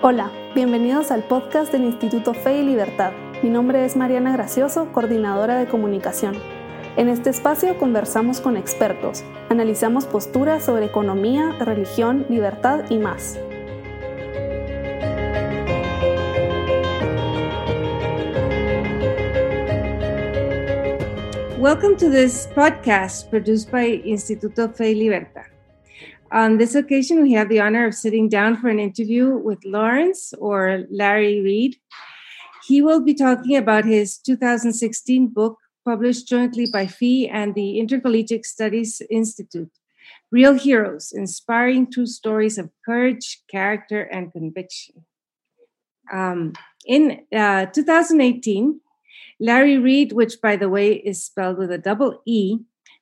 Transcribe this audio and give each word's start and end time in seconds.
Hola, 0.00 0.30
bienvenidos 0.54 1.10
al 1.10 1.24
podcast 1.24 1.72
del 1.72 1.82
Instituto 1.82 2.32
Fe 2.32 2.60
y 2.60 2.62
Libertad. 2.62 3.10
Mi 3.42 3.50
nombre 3.50 3.84
es 3.84 3.96
Mariana 3.96 4.32
Gracioso, 4.32 4.92
coordinadora 4.92 5.58
de 5.58 5.66
comunicación. 5.66 6.36
En 6.96 7.08
este 7.08 7.30
espacio 7.30 7.76
conversamos 7.78 8.40
con 8.40 8.56
expertos, 8.56 9.24
analizamos 9.48 10.06
posturas 10.06 10.64
sobre 10.64 10.84
economía, 10.84 11.50
religión, 11.58 12.24
libertad 12.28 12.84
y 12.90 12.98
más. 12.98 13.40
Welcome 21.58 21.96
to 21.96 22.08
this 22.08 22.48
podcast 22.54 23.28
produced 23.30 23.72
by 23.72 24.00
Instituto 24.04 24.68
Fe 24.68 24.92
y 24.92 24.94
Libertad. 24.94 25.47
On 26.30 26.58
this 26.58 26.74
occasion, 26.74 27.22
we 27.22 27.32
have 27.32 27.48
the 27.48 27.60
honor 27.60 27.86
of 27.86 27.94
sitting 27.94 28.28
down 28.28 28.56
for 28.58 28.68
an 28.68 28.78
interview 28.78 29.34
with 29.36 29.64
Lawrence 29.64 30.34
or 30.38 30.84
Larry 30.90 31.40
Reed. 31.40 31.76
He 32.66 32.82
will 32.82 33.00
be 33.00 33.14
talking 33.14 33.56
about 33.56 33.86
his 33.86 34.18
2016 34.18 35.28
book, 35.28 35.56
published 35.86 36.28
jointly 36.28 36.66
by 36.70 36.86
FEE 36.86 37.28
and 37.28 37.54
the 37.54 37.78
Intercollegiate 37.78 38.44
Studies 38.44 39.00
Institute 39.08 39.70
Real 40.30 40.52
Heroes 40.52 41.12
Inspiring 41.12 41.90
True 41.90 42.06
Stories 42.06 42.58
of 42.58 42.68
Courage, 42.84 43.42
Character, 43.50 44.02
and 44.02 44.30
Conviction. 44.30 45.06
Um, 46.12 46.52
in 46.84 47.22
uh, 47.34 47.66
2018, 47.66 48.80
Larry 49.40 49.78
Reed, 49.78 50.12
which 50.12 50.42
by 50.42 50.56
the 50.56 50.68
way 50.68 50.92
is 50.92 51.24
spelled 51.24 51.56
with 51.56 51.70
a 51.70 51.78
double 51.78 52.20
E, 52.26 52.58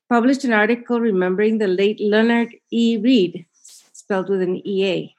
published 0.09 0.45
an 0.45 0.53
article 0.53 1.01
remembering 1.01 1.59
the 1.59 1.67
late 1.67 2.01
Leonard 2.01 2.55
E. 2.71 2.97
Read, 2.97 3.47
spelled 3.93 4.29
with 4.29 4.43
an 4.43 4.67
EA. 4.67 5.15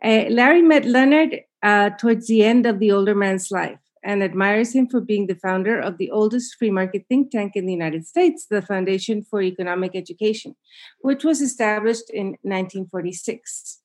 Uh, 0.00 0.26
Larry 0.30 0.62
met 0.62 0.84
Leonard 0.84 1.40
uh, 1.62 1.90
towards 1.90 2.28
the 2.28 2.44
end 2.44 2.66
of 2.66 2.78
the 2.78 2.92
older 2.92 3.16
man's 3.16 3.50
life 3.50 3.80
and 4.04 4.22
admires 4.22 4.72
him 4.72 4.86
for 4.86 5.00
being 5.00 5.26
the 5.26 5.34
founder 5.34 5.78
of 5.78 5.98
the 5.98 6.10
oldest 6.10 6.54
free 6.56 6.70
market 6.70 7.04
think 7.08 7.30
tank 7.30 7.52
in 7.56 7.66
the 7.66 7.72
United 7.72 8.06
States, 8.06 8.46
the 8.46 8.62
Foundation 8.62 9.22
for 9.22 9.42
Economic 9.42 9.96
Education, 9.96 10.54
which 11.00 11.24
was 11.24 11.40
established 11.40 12.10
in 12.10 12.36
1946. 12.42 13.82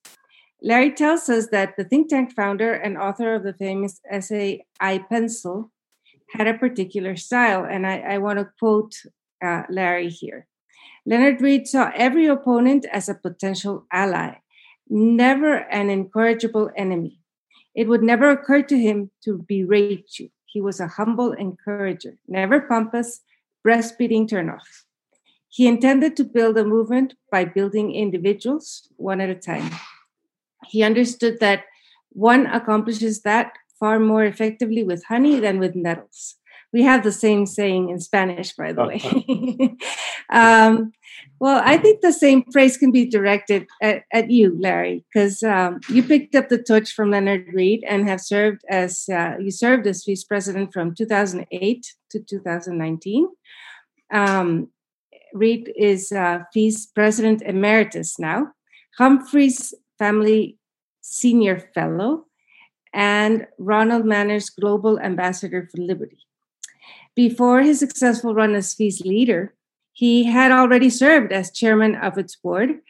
Larry 0.62 0.92
tells 0.92 1.28
us 1.28 1.48
that 1.48 1.76
the 1.76 1.84
think 1.84 2.08
tank 2.08 2.32
founder 2.34 2.72
and 2.72 2.96
author 2.96 3.34
of 3.34 3.42
the 3.42 3.52
famous 3.52 4.00
essay 4.10 4.64
I 4.80 4.98
Pencil 4.98 5.70
had 6.32 6.46
a 6.46 6.56
particular 6.56 7.16
style, 7.16 7.64
and 7.64 7.86
I, 7.86 7.98
I 7.98 8.18
want 8.18 8.38
to 8.38 8.48
quote 8.58 8.94
uh, 9.42 9.62
Larry 9.68 10.08
here. 10.08 10.46
Leonard 11.06 11.40
Read 11.40 11.66
saw 11.66 11.90
every 11.94 12.26
opponent 12.26 12.86
as 12.92 13.08
a 13.08 13.14
potential 13.14 13.86
ally, 13.92 14.36
never 14.88 15.56
an 15.70 15.90
incorrigible 15.90 16.70
enemy. 16.76 17.20
It 17.74 17.88
would 17.88 18.02
never 18.02 18.30
occur 18.30 18.62
to 18.62 18.78
him 18.78 19.10
to 19.24 19.44
berate 19.48 20.18
you. 20.18 20.30
He 20.46 20.60
was 20.60 20.80
a 20.80 20.86
humble 20.86 21.32
encourager, 21.32 22.16
never 22.28 22.60
pompous, 22.60 23.20
breastfeeding 23.66 24.28
turnoff. 24.28 24.84
He 25.48 25.66
intended 25.66 26.16
to 26.16 26.24
build 26.24 26.56
a 26.58 26.64
movement 26.64 27.14
by 27.30 27.44
building 27.44 27.94
individuals 27.94 28.88
one 28.96 29.20
at 29.20 29.30
a 29.30 29.34
time. 29.34 29.70
He 30.66 30.82
understood 30.82 31.40
that 31.40 31.64
one 32.10 32.46
accomplishes 32.46 33.22
that 33.22 33.52
far 33.78 33.98
more 33.98 34.24
effectively 34.24 34.82
with 34.82 35.04
honey 35.04 35.38
than 35.40 35.58
with 35.58 35.74
nettles. 35.74 36.36
We 36.74 36.82
have 36.82 37.04
the 37.04 37.12
same 37.12 37.46
saying 37.46 37.90
in 37.90 38.00
Spanish, 38.00 38.52
by 38.52 38.72
the 38.72 38.84
way. 38.84 38.98
um, 40.30 40.90
well, 41.38 41.62
I 41.64 41.76
think 41.78 42.00
the 42.00 42.12
same 42.12 42.42
praise 42.50 42.76
can 42.76 42.90
be 42.90 43.08
directed 43.08 43.68
at, 43.80 44.02
at 44.12 44.28
you, 44.28 44.58
Larry, 44.60 45.04
because 45.06 45.44
um, 45.44 45.78
you 45.88 46.02
picked 46.02 46.34
up 46.34 46.48
the 46.48 46.60
torch 46.60 46.90
from 46.90 47.12
Leonard 47.12 47.46
Read 47.54 47.84
and 47.88 48.08
have 48.08 48.20
served 48.20 48.62
as 48.68 49.08
uh, 49.08 49.36
you 49.38 49.52
served 49.52 49.86
as 49.86 50.04
vice 50.04 50.24
president 50.24 50.72
from 50.72 50.96
2008 50.96 51.94
to 52.10 52.18
2019. 52.18 53.28
Um, 54.12 54.68
Reed 55.32 55.72
is 55.76 56.10
uh, 56.10 56.40
vice 56.52 56.86
president 56.86 57.42
emeritus 57.42 58.18
now. 58.18 58.48
Humphreys 58.98 59.74
Family 59.96 60.58
Senior 61.02 61.70
Fellow 61.72 62.24
and 62.92 63.46
Ronald 63.58 64.04
Manners 64.04 64.50
Global 64.50 64.98
Ambassador 64.98 65.68
for 65.70 65.80
Liberty. 65.80 66.23
Before 67.16 67.62
his 67.62 67.78
successful 67.78 68.34
run 68.34 68.54
as 68.54 68.74
FEE's 68.74 69.00
leader, 69.02 69.54
he 69.92 70.24
had 70.24 70.50
already 70.50 70.90
served 70.90 71.32
as 71.32 71.52
chairman 71.52 71.94
of 71.94 72.18
its 72.18 72.34
board 72.34 72.80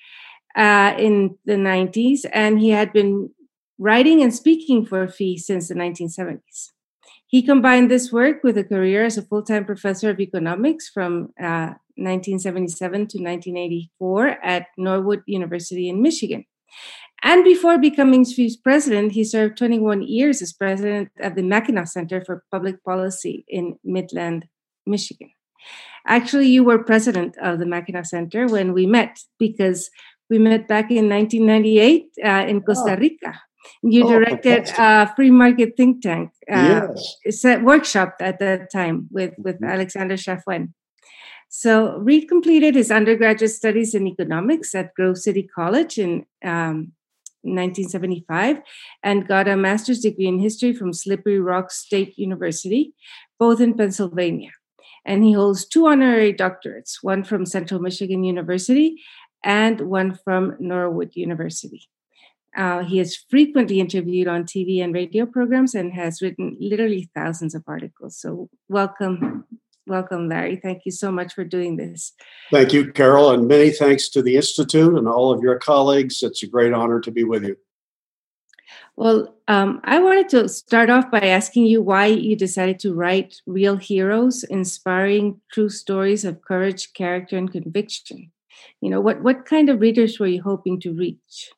uh, 0.56 0.94
in 0.98 1.36
the 1.44 1.54
90s, 1.56 2.20
and 2.32 2.58
he 2.58 2.70
had 2.70 2.92
been 2.92 3.30
writing 3.78 4.22
and 4.22 4.34
speaking 4.34 4.86
for 4.86 5.06
FEE 5.06 5.36
since 5.36 5.68
the 5.68 5.74
1970s. 5.74 6.70
He 7.26 7.42
combined 7.42 7.90
this 7.90 8.12
work 8.12 8.44
with 8.44 8.56
a 8.56 8.64
career 8.64 9.04
as 9.04 9.18
a 9.18 9.22
full 9.22 9.42
time 9.42 9.64
professor 9.64 10.08
of 10.10 10.20
economics 10.20 10.88
from 10.88 11.32
uh, 11.38 11.74
1977 11.96 12.92
to 12.92 13.18
1984 13.18 14.28
at 14.44 14.66
Northwood 14.78 15.22
University 15.26 15.88
in 15.88 16.00
Michigan. 16.00 16.44
And 17.24 17.42
before 17.42 17.78
becoming 17.78 18.26
FEE's 18.26 18.54
president, 18.54 19.12
he 19.12 19.24
served 19.24 19.56
21 19.56 20.02
years 20.02 20.42
as 20.42 20.52
president 20.52 21.08
of 21.20 21.34
the 21.34 21.42
Mackinac 21.42 21.88
Center 21.88 22.22
for 22.22 22.44
Public 22.52 22.84
Policy 22.84 23.46
in 23.48 23.78
Midland, 23.82 24.46
Michigan. 24.86 25.30
Actually, 26.06 26.48
you 26.48 26.62
were 26.62 26.84
president 26.84 27.34
of 27.38 27.58
the 27.58 27.64
Mackinac 27.64 28.04
Center 28.04 28.46
when 28.46 28.74
we 28.74 28.84
met 28.84 29.18
because 29.38 29.88
we 30.28 30.38
met 30.38 30.68
back 30.68 30.90
in 30.90 31.08
1998 31.08 32.08
uh, 32.22 32.28
in 32.46 32.60
Costa 32.60 32.94
Rica. 33.00 33.40
You 33.82 34.04
oh, 34.04 34.08
directed 34.08 34.70
a 34.76 35.10
free 35.16 35.30
market 35.30 35.78
think 35.78 36.02
tank 36.02 36.30
uh, 36.52 36.88
yes. 37.24 37.44
workshop 37.62 38.16
at 38.20 38.38
that 38.40 38.70
time 38.70 39.08
with, 39.10 39.32
with 39.38 39.56
mm-hmm. 39.56 39.64
Alexander 39.64 40.16
Chafuen. 40.16 40.74
So 41.48 41.96
Reed 41.98 42.28
completed 42.28 42.74
his 42.74 42.90
undergraduate 42.90 43.52
studies 43.52 43.94
in 43.94 44.06
economics 44.06 44.74
at 44.74 44.92
Grove 44.94 45.16
City 45.16 45.48
College 45.54 45.98
in 45.98 46.26
um, 46.44 46.92
1975 47.44 48.58
and 49.02 49.28
got 49.28 49.48
a 49.48 49.56
master's 49.56 50.00
degree 50.00 50.26
in 50.26 50.40
history 50.40 50.72
from 50.72 50.92
Slippery 50.92 51.38
Rock 51.38 51.70
State 51.70 52.18
University, 52.18 52.94
both 53.38 53.60
in 53.60 53.74
Pennsylvania. 53.74 54.50
And 55.04 55.22
he 55.22 55.32
holds 55.32 55.66
two 55.66 55.86
honorary 55.86 56.32
doctorates, 56.32 56.98
one 57.02 57.24
from 57.24 57.46
Central 57.46 57.80
Michigan 57.80 58.24
University 58.24 59.02
and 59.44 59.82
one 59.82 60.18
from 60.24 60.56
Northwood 60.58 61.10
University. 61.14 61.88
Uh, 62.56 62.84
he 62.84 63.00
is 63.00 63.16
frequently 63.28 63.80
interviewed 63.80 64.28
on 64.28 64.44
TV 64.44 64.82
and 64.82 64.94
radio 64.94 65.26
programs 65.26 65.74
and 65.74 65.92
has 65.92 66.22
written 66.22 66.56
literally 66.60 67.10
thousands 67.14 67.54
of 67.54 67.64
articles. 67.66 68.16
So, 68.16 68.48
welcome, 68.68 69.44
Welcome, 69.86 70.28
Larry. 70.28 70.56
Thank 70.56 70.86
you 70.86 70.92
so 70.92 71.12
much 71.12 71.34
for 71.34 71.44
doing 71.44 71.76
this. 71.76 72.12
Thank 72.50 72.72
you, 72.72 72.90
Carol, 72.92 73.32
and 73.32 73.46
many 73.46 73.70
thanks 73.70 74.08
to 74.10 74.22
the 74.22 74.36
Institute 74.36 74.96
and 74.96 75.06
all 75.06 75.30
of 75.30 75.42
your 75.42 75.58
colleagues. 75.58 76.22
It's 76.22 76.42
a 76.42 76.46
great 76.46 76.72
honor 76.72 77.00
to 77.00 77.10
be 77.10 77.24
with 77.24 77.44
you. 77.44 77.56
Well, 78.96 79.34
um, 79.48 79.80
I 79.84 79.98
wanted 79.98 80.28
to 80.30 80.48
start 80.48 80.88
off 80.88 81.10
by 81.10 81.20
asking 81.20 81.66
you 81.66 81.82
why 81.82 82.06
you 82.06 82.36
decided 82.36 82.78
to 82.80 82.94
write 82.94 83.40
Real 83.46 83.76
Heroes, 83.76 84.44
inspiring 84.44 85.40
true 85.52 85.68
stories 85.68 86.24
of 86.24 86.40
courage, 86.42 86.92
character, 86.94 87.36
and 87.36 87.50
conviction. 87.50 88.30
You 88.80 88.90
know, 88.90 89.00
what, 89.00 89.20
what 89.20 89.46
kind 89.46 89.68
of 89.68 89.80
readers 89.80 90.18
were 90.18 90.28
you 90.28 90.42
hoping 90.42 90.80
to 90.80 90.92
reach? 90.94 91.50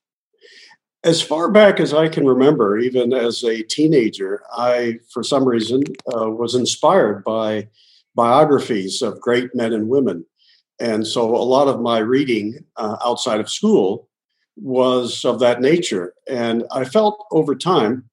As 1.04 1.22
far 1.22 1.50
back 1.50 1.78
as 1.78 1.94
I 1.94 2.08
can 2.08 2.26
remember, 2.26 2.78
even 2.78 3.12
as 3.12 3.44
a 3.44 3.62
teenager, 3.62 4.42
I, 4.52 4.98
for 5.12 5.22
some 5.22 5.44
reason, 5.44 5.84
uh, 6.12 6.30
was 6.30 6.54
inspired 6.56 7.22
by 7.22 7.68
biographies 8.16 9.02
of 9.02 9.20
great 9.20 9.54
men 9.54 9.72
and 9.72 9.88
women. 9.88 10.24
And 10.80 11.06
so 11.06 11.36
a 11.36 11.38
lot 11.38 11.68
of 11.68 11.80
my 11.80 11.98
reading 11.98 12.58
uh, 12.76 12.96
outside 13.04 13.40
of 13.40 13.50
school 13.50 14.08
was 14.56 15.24
of 15.24 15.38
that 15.40 15.60
nature. 15.60 16.14
And 16.28 16.64
I 16.72 16.84
felt 16.84 17.26
over 17.30 17.54
time 17.54 18.08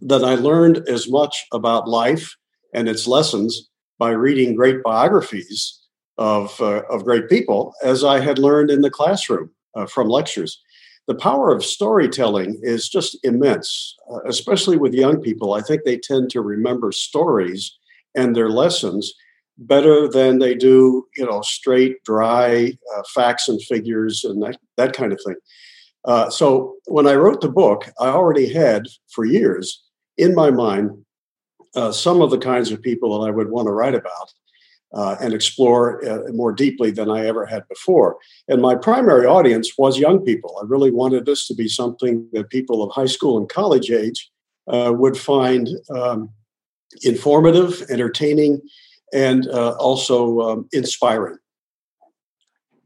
that 0.00 0.24
I 0.24 0.34
learned 0.34 0.88
as 0.88 1.08
much 1.08 1.46
about 1.52 1.88
life 1.88 2.36
and 2.74 2.88
its 2.88 3.06
lessons 3.06 3.68
by 3.98 4.10
reading 4.10 4.54
great 4.54 4.82
biographies 4.82 5.80
of, 6.18 6.60
uh, 6.60 6.82
of 6.90 7.04
great 7.04 7.28
people 7.28 7.74
as 7.82 8.04
I 8.04 8.20
had 8.20 8.38
learned 8.38 8.70
in 8.70 8.80
the 8.80 8.90
classroom 8.90 9.50
uh, 9.74 9.86
from 9.86 10.08
lectures. 10.08 10.60
The 11.06 11.14
power 11.14 11.54
of 11.54 11.64
storytelling 11.64 12.58
is 12.62 12.88
just 12.88 13.16
immense, 13.22 13.94
uh, 14.10 14.22
especially 14.26 14.76
with 14.76 14.92
young 14.92 15.20
people. 15.20 15.54
I 15.54 15.60
think 15.60 15.84
they 15.84 15.98
tend 15.98 16.30
to 16.30 16.40
remember 16.40 16.90
stories 16.90 17.78
and 18.14 18.34
their 18.34 18.50
lessons 18.50 19.14
better 19.58 20.08
than 20.08 20.38
they 20.38 20.54
do, 20.54 21.06
you 21.16 21.24
know, 21.24 21.40
straight, 21.42 22.02
dry 22.04 22.76
uh, 22.96 23.02
facts 23.14 23.48
and 23.48 23.60
figures 23.62 24.24
and 24.24 24.42
that, 24.42 24.58
that 24.76 24.92
kind 24.92 25.12
of 25.12 25.20
thing. 25.24 25.36
Uh, 26.04 26.30
so 26.30 26.76
when 26.86 27.06
I 27.06 27.14
wrote 27.14 27.40
the 27.40 27.48
book, 27.48 27.90
I 27.98 28.08
already 28.08 28.52
had 28.52 28.86
for 29.10 29.24
years 29.24 29.82
in 30.16 30.34
my 30.34 30.50
mind 30.50 30.90
uh, 31.74 31.92
some 31.92 32.22
of 32.22 32.30
the 32.30 32.38
kinds 32.38 32.70
of 32.70 32.82
people 32.82 33.18
that 33.18 33.26
I 33.26 33.30
would 33.30 33.50
want 33.50 33.66
to 33.66 33.72
write 33.72 33.94
about. 33.94 34.32
uh, 34.94 35.16
and 35.20 35.34
explore 35.34 36.04
uh, 36.08 36.32
more 36.32 36.52
deeply 36.52 36.90
than 36.90 37.10
I 37.10 37.26
ever 37.26 37.44
had 37.44 37.68
before. 37.68 38.16
And 38.48 38.62
my 38.62 38.74
primary 38.74 39.26
audience 39.26 39.72
was 39.76 39.98
young 39.98 40.24
people. 40.24 40.58
I 40.60 40.66
really 40.66 40.90
wanted 40.90 41.26
this 41.26 41.46
to 41.48 41.54
be 41.54 41.68
something 41.68 42.28
that 42.32 42.50
people 42.50 42.82
of 42.82 42.92
high 42.92 43.06
school 43.06 43.36
and 43.36 43.48
college 43.48 43.90
age 43.90 44.30
uh, 44.68 44.92
would 44.96 45.16
find 45.18 45.68
um, 45.90 46.30
informative, 47.02 47.82
entertaining, 47.90 48.62
and 49.12 49.48
uh, 49.48 49.76
also 49.78 50.40
um, 50.40 50.68
inspiring. 50.72 51.38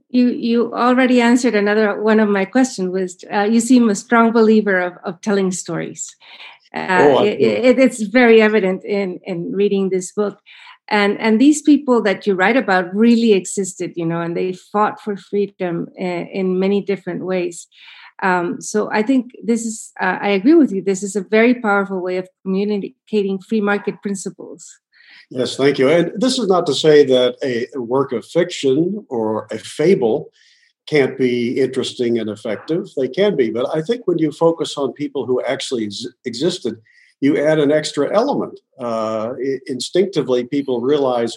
You 0.08 0.28
you 0.28 0.74
already 0.74 1.20
answered 1.20 1.54
another 1.54 2.02
one 2.02 2.18
of 2.18 2.28
my 2.28 2.44
questions. 2.44 2.90
Was 2.90 3.24
uh, 3.32 3.42
you 3.42 3.60
seem 3.60 3.88
a 3.88 3.94
strong 3.94 4.32
believer 4.32 4.78
of, 4.80 4.94
of 5.04 5.20
telling 5.20 5.52
stories. 5.52 6.16
Uh, 6.74 6.86
oh, 7.00 7.24
it, 7.24 7.40
it, 7.40 7.78
it's 7.78 8.02
very 8.02 8.42
evident 8.42 8.84
in 8.84 9.20
in 9.24 9.52
reading 9.52 9.90
this 9.90 10.12
book 10.12 10.40
and 10.90 11.18
and 11.20 11.40
these 11.40 11.62
people 11.62 12.02
that 12.02 12.26
you 12.26 12.34
write 12.34 12.56
about 12.56 12.94
really 12.94 13.32
existed 13.32 13.92
you 13.96 14.04
know 14.04 14.20
and 14.20 14.36
they 14.36 14.52
fought 14.52 15.00
for 15.00 15.16
freedom 15.16 15.86
in, 15.96 16.26
in 16.26 16.58
many 16.58 16.82
different 16.82 17.24
ways 17.24 17.68
um, 18.22 18.60
so 18.60 18.90
i 18.92 19.02
think 19.02 19.30
this 19.42 19.64
is 19.64 19.92
uh, 20.00 20.18
i 20.20 20.28
agree 20.28 20.54
with 20.54 20.72
you 20.72 20.82
this 20.82 21.02
is 21.02 21.16
a 21.16 21.22
very 21.22 21.54
powerful 21.54 22.02
way 22.02 22.16
of 22.16 22.28
communicating 22.42 23.38
free 23.38 23.60
market 23.60 24.02
principles 24.02 24.80
yes 25.30 25.56
thank 25.56 25.78
you 25.78 25.88
and 25.88 26.12
this 26.16 26.38
is 26.38 26.46
not 26.46 26.66
to 26.66 26.74
say 26.74 27.04
that 27.04 27.36
a 27.42 27.66
work 27.78 28.12
of 28.12 28.24
fiction 28.24 29.04
or 29.08 29.46
a 29.50 29.58
fable 29.58 30.30
can't 30.86 31.16
be 31.16 31.60
interesting 31.60 32.18
and 32.18 32.28
effective 32.28 32.88
they 32.96 33.08
can 33.08 33.36
be 33.36 33.50
but 33.50 33.66
i 33.74 33.80
think 33.80 34.06
when 34.06 34.18
you 34.18 34.30
focus 34.32 34.76
on 34.76 34.92
people 34.92 35.26
who 35.26 35.42
actually 35.42 35.84
ex- 35.84 36.06
existed 36.24 36.80
you 37.20 37.38
add 37.38 37.58
an 37.58 37.70
extra 37.70 38.12
element. 38.14 38.60
Uh, 38.78 39.34
instinctively, 39.66 40.44
people 40.44 40.80
realize, 40.80 41.36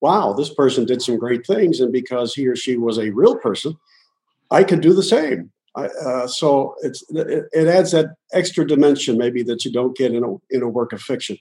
wow, 0.00 0.32
this 0.32 0.52
person 0.52 0.84
did 0.84 1.02
some 1.02 1.18
great 1.18 1.46
things. 1.46 1.80
And 1.80 1.92
because 1.92 2.34
he 2.34 2.46
or 2.46 2.56
she 2.56 2.76
was 2.76 2.98
a 2.98 3.10
real 3.10 3.36
person, 3.36 3.76
I 4.50 4.62
can 4.62 4.80
do 4.80 4.92
the 4.92 5.02
same. 5.02 5.50
I, 5.76 5.86
uh, 5.86 6.26
so 6.28 6.76
it's, 6.82 7.02
it, 7.10 7.46
it, 7.52 7.66
adds 7.66 7.90
that 7.90 8.14
extra 8.32 8.64
dimension 8.64 9.18
maybe 9.18 9.42
that 9.42 9.64
you 9.64 9.72
don't 9.72 9.96
get 9.96 10.14
in 10.14 10.22
a, 10.22 10.34
in 10.50 10.62
a 10.62 10.68
work 10.68 10.92
of 10.92 11.02
fiction. 11.02 11.36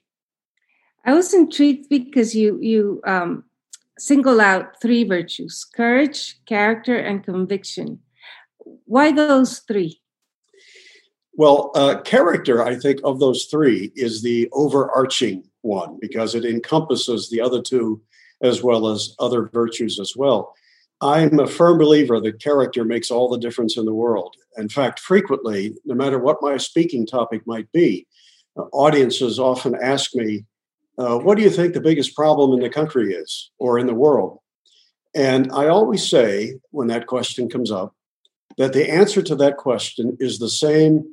I 1.05 1.13
was 1.13 1.33
intrigued 1.33 1.89
because 1.89 2.33
you, 2.33 2.57
you 2.61 3.01
um, 3.05 3.43
single 3.97 4.39
out 4.39 4.81
three 4.81 5.03
virtues 5.03 5.65
courage, 5.65 6.37
character, 6.45 6.97
and 6.97 7.23
conviction. 7.23 7.99
Why 8.85 9.11
those 9.11 9.59
three? 9.59 10.01
Well, 11.35 11.71
uh, 11.75 12.01
character, 12.01 12.63
I 12.63 12.75
think, 12.75 12.99
of 13.03 13.19
those 13.19 13.45
three 13.45 13.91
is 13.95 14.21
the 14.21 14.47
overarching 14.53 15.43
one 15.61 15.97
because 15.99 16.35
it 16.35 16.45
encompasses 16.45 17.29
the 17.29 17.41
other 17.41 17.61
two 17.61 18.01
as 18.41 18.61
well 18.61 18.87
as 18.87 19.15
other 19.19 19.49
virtues 19.51 19.99
as 19.99 20.15
well. 20.15 20.53
I'm 21.01 21.39
a 21.39 21.47
firm 21.47 21.79
believer 21.79 22.21
that 22.21 22.41
character 22.41 22.85
makes 22.85 23.11
all 23.11 23.29
the 23.29 23.39
difference 23.39 23.77
in 23.77 23.85
the 23.85 23.93
world. 23.93 24.35
In 24.57 24.69
fact, 24.69 24.99
frequently, 24.99 25.75
no 25.85 25.95
matter 25.95 26.19
what 26.19 26.41
my 26.41 26.55
speaking 26.57 27.05
topic 27.05 27.45
might 27.45 27.69
be, 27.71 28.07
uh, 28.55 28.63
audiences 28.71 29.39
often 29.39 29.75
ask 29.81 30.15
me, 30.15 30.45
uh, 30.97 31.17
What 31.17 31.37
do 31.37 31.43
you 31.43 31.49
think 31.49 31.73
the 31.73 31.81
biggest 31.81 32.15
problem 32.15 32.53
in 32.53 32.59
the 32.59 32.69
country 32.69 33.13
is 33.13 33.51
or 33.57 33.79
in 33.79 33.87
the 33.87 33.93
world? 33.93 34.39
And 35.15 35.51
I 35.51 35.67
always 35.67 36.09
say, 36.09 36.55
when 36.71 36.87
that 36.87 37.07
question 37.07 37.49
comes 37.49 37.71
up, 37.71 37.95
that 38.57 38.73
the 38.73 38.89
answer 38.89 39.21
to 39.21 39.35
that 39.35 39.57
question 39.57 40.17
is 40.19 40.39
the 40.39 40.49
same 40.49 41.05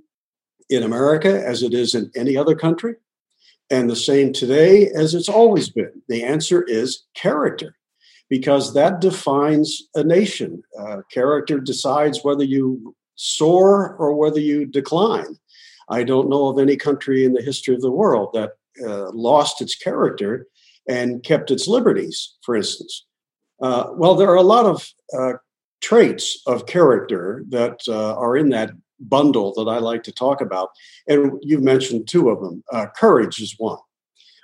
in 0.69 0.82
America 0.82 1.44
as 1.47 1.62
it 1.62 1.75
is 1.75 1.94
in 1.94 2.11
any 2.15 2.37
other 2.37 2.55
country, 2.55 2.94
and 3.71 3.88
the 3.88 3.97
same 3.97 4.32
today 4.32 4.88
as 4.88 5.15
it's 5.15 5.29
always 5.29 5.69
been? 5.69 6.03
The 6.09 6.23
answer 6.25 6.62
is 6.62 7.05
character, 7.15 7.76
because 8.29 8.75
that 8.75 9.00
defines 9.00 9.88
a 9.94 10.05
nation. 10.05 10.62
Uh, 10.79 10.99
character 11.12 11.59
decides 11.59 12.23
whether 12.23 12.44
you 12.44 12.94
soar 13.17 13.97
or 13.97 14.15
whether 14.15 14.41
you 14.41 14.65
decline. 14.65 15.37
I 15.88 16.05
don't 16.05 16.31
know 16.31 16.47
of 16.47 16.59
any 16.59 16.76
country 16.76 17.25
in 17.25 17.33
the 17.33 17.43
history 17.43 17.75
of 17.75 17.83
the 17.83 17.91
world 17.91 18.31
that 18.35 18.53
uh, 18.84 19.11
lost 19.12 19.61
its 19.61 19.75
character 19.75 20.46
and 20.88 21.22
kept 21.22 21.50
its 21.50 21.69
liberties, 21.69 22.37
for 22.43 22.56
instance. 22.56 23.06
Uh, 23.61 23.88
well, 23.93 24.14
there 24.14 24.31
are 24.31 24.37
a 24.37 24.43
lot 24.43 24.67
of 24.67 24.88
uh, 25.17 25.34
traits 25.81 26.43
of 26.46 26.67
character 26.67 27.44
that 27.49 27.81
uh, 27.88 28.17
are 28.17 28.37
in 28.37 28.49
that 28.50 28.70
bundle 29.00 29.52
that 29.55 29.70
I 29.70 29.78
like 29.78 30.02
to 30.05 30.12
talk 30.12 30.40
about. 30.40 30.70
And 31.06 31.38
you've 31.43 31.62
mentioned 31.62 32.08
two 32.08 32.31
of 32.31 32.40
them. 32.40 32.62
Uh, 32.72 32.87
courage 32.96 33.40
is 33.40 33.55
one. 33.58 33.78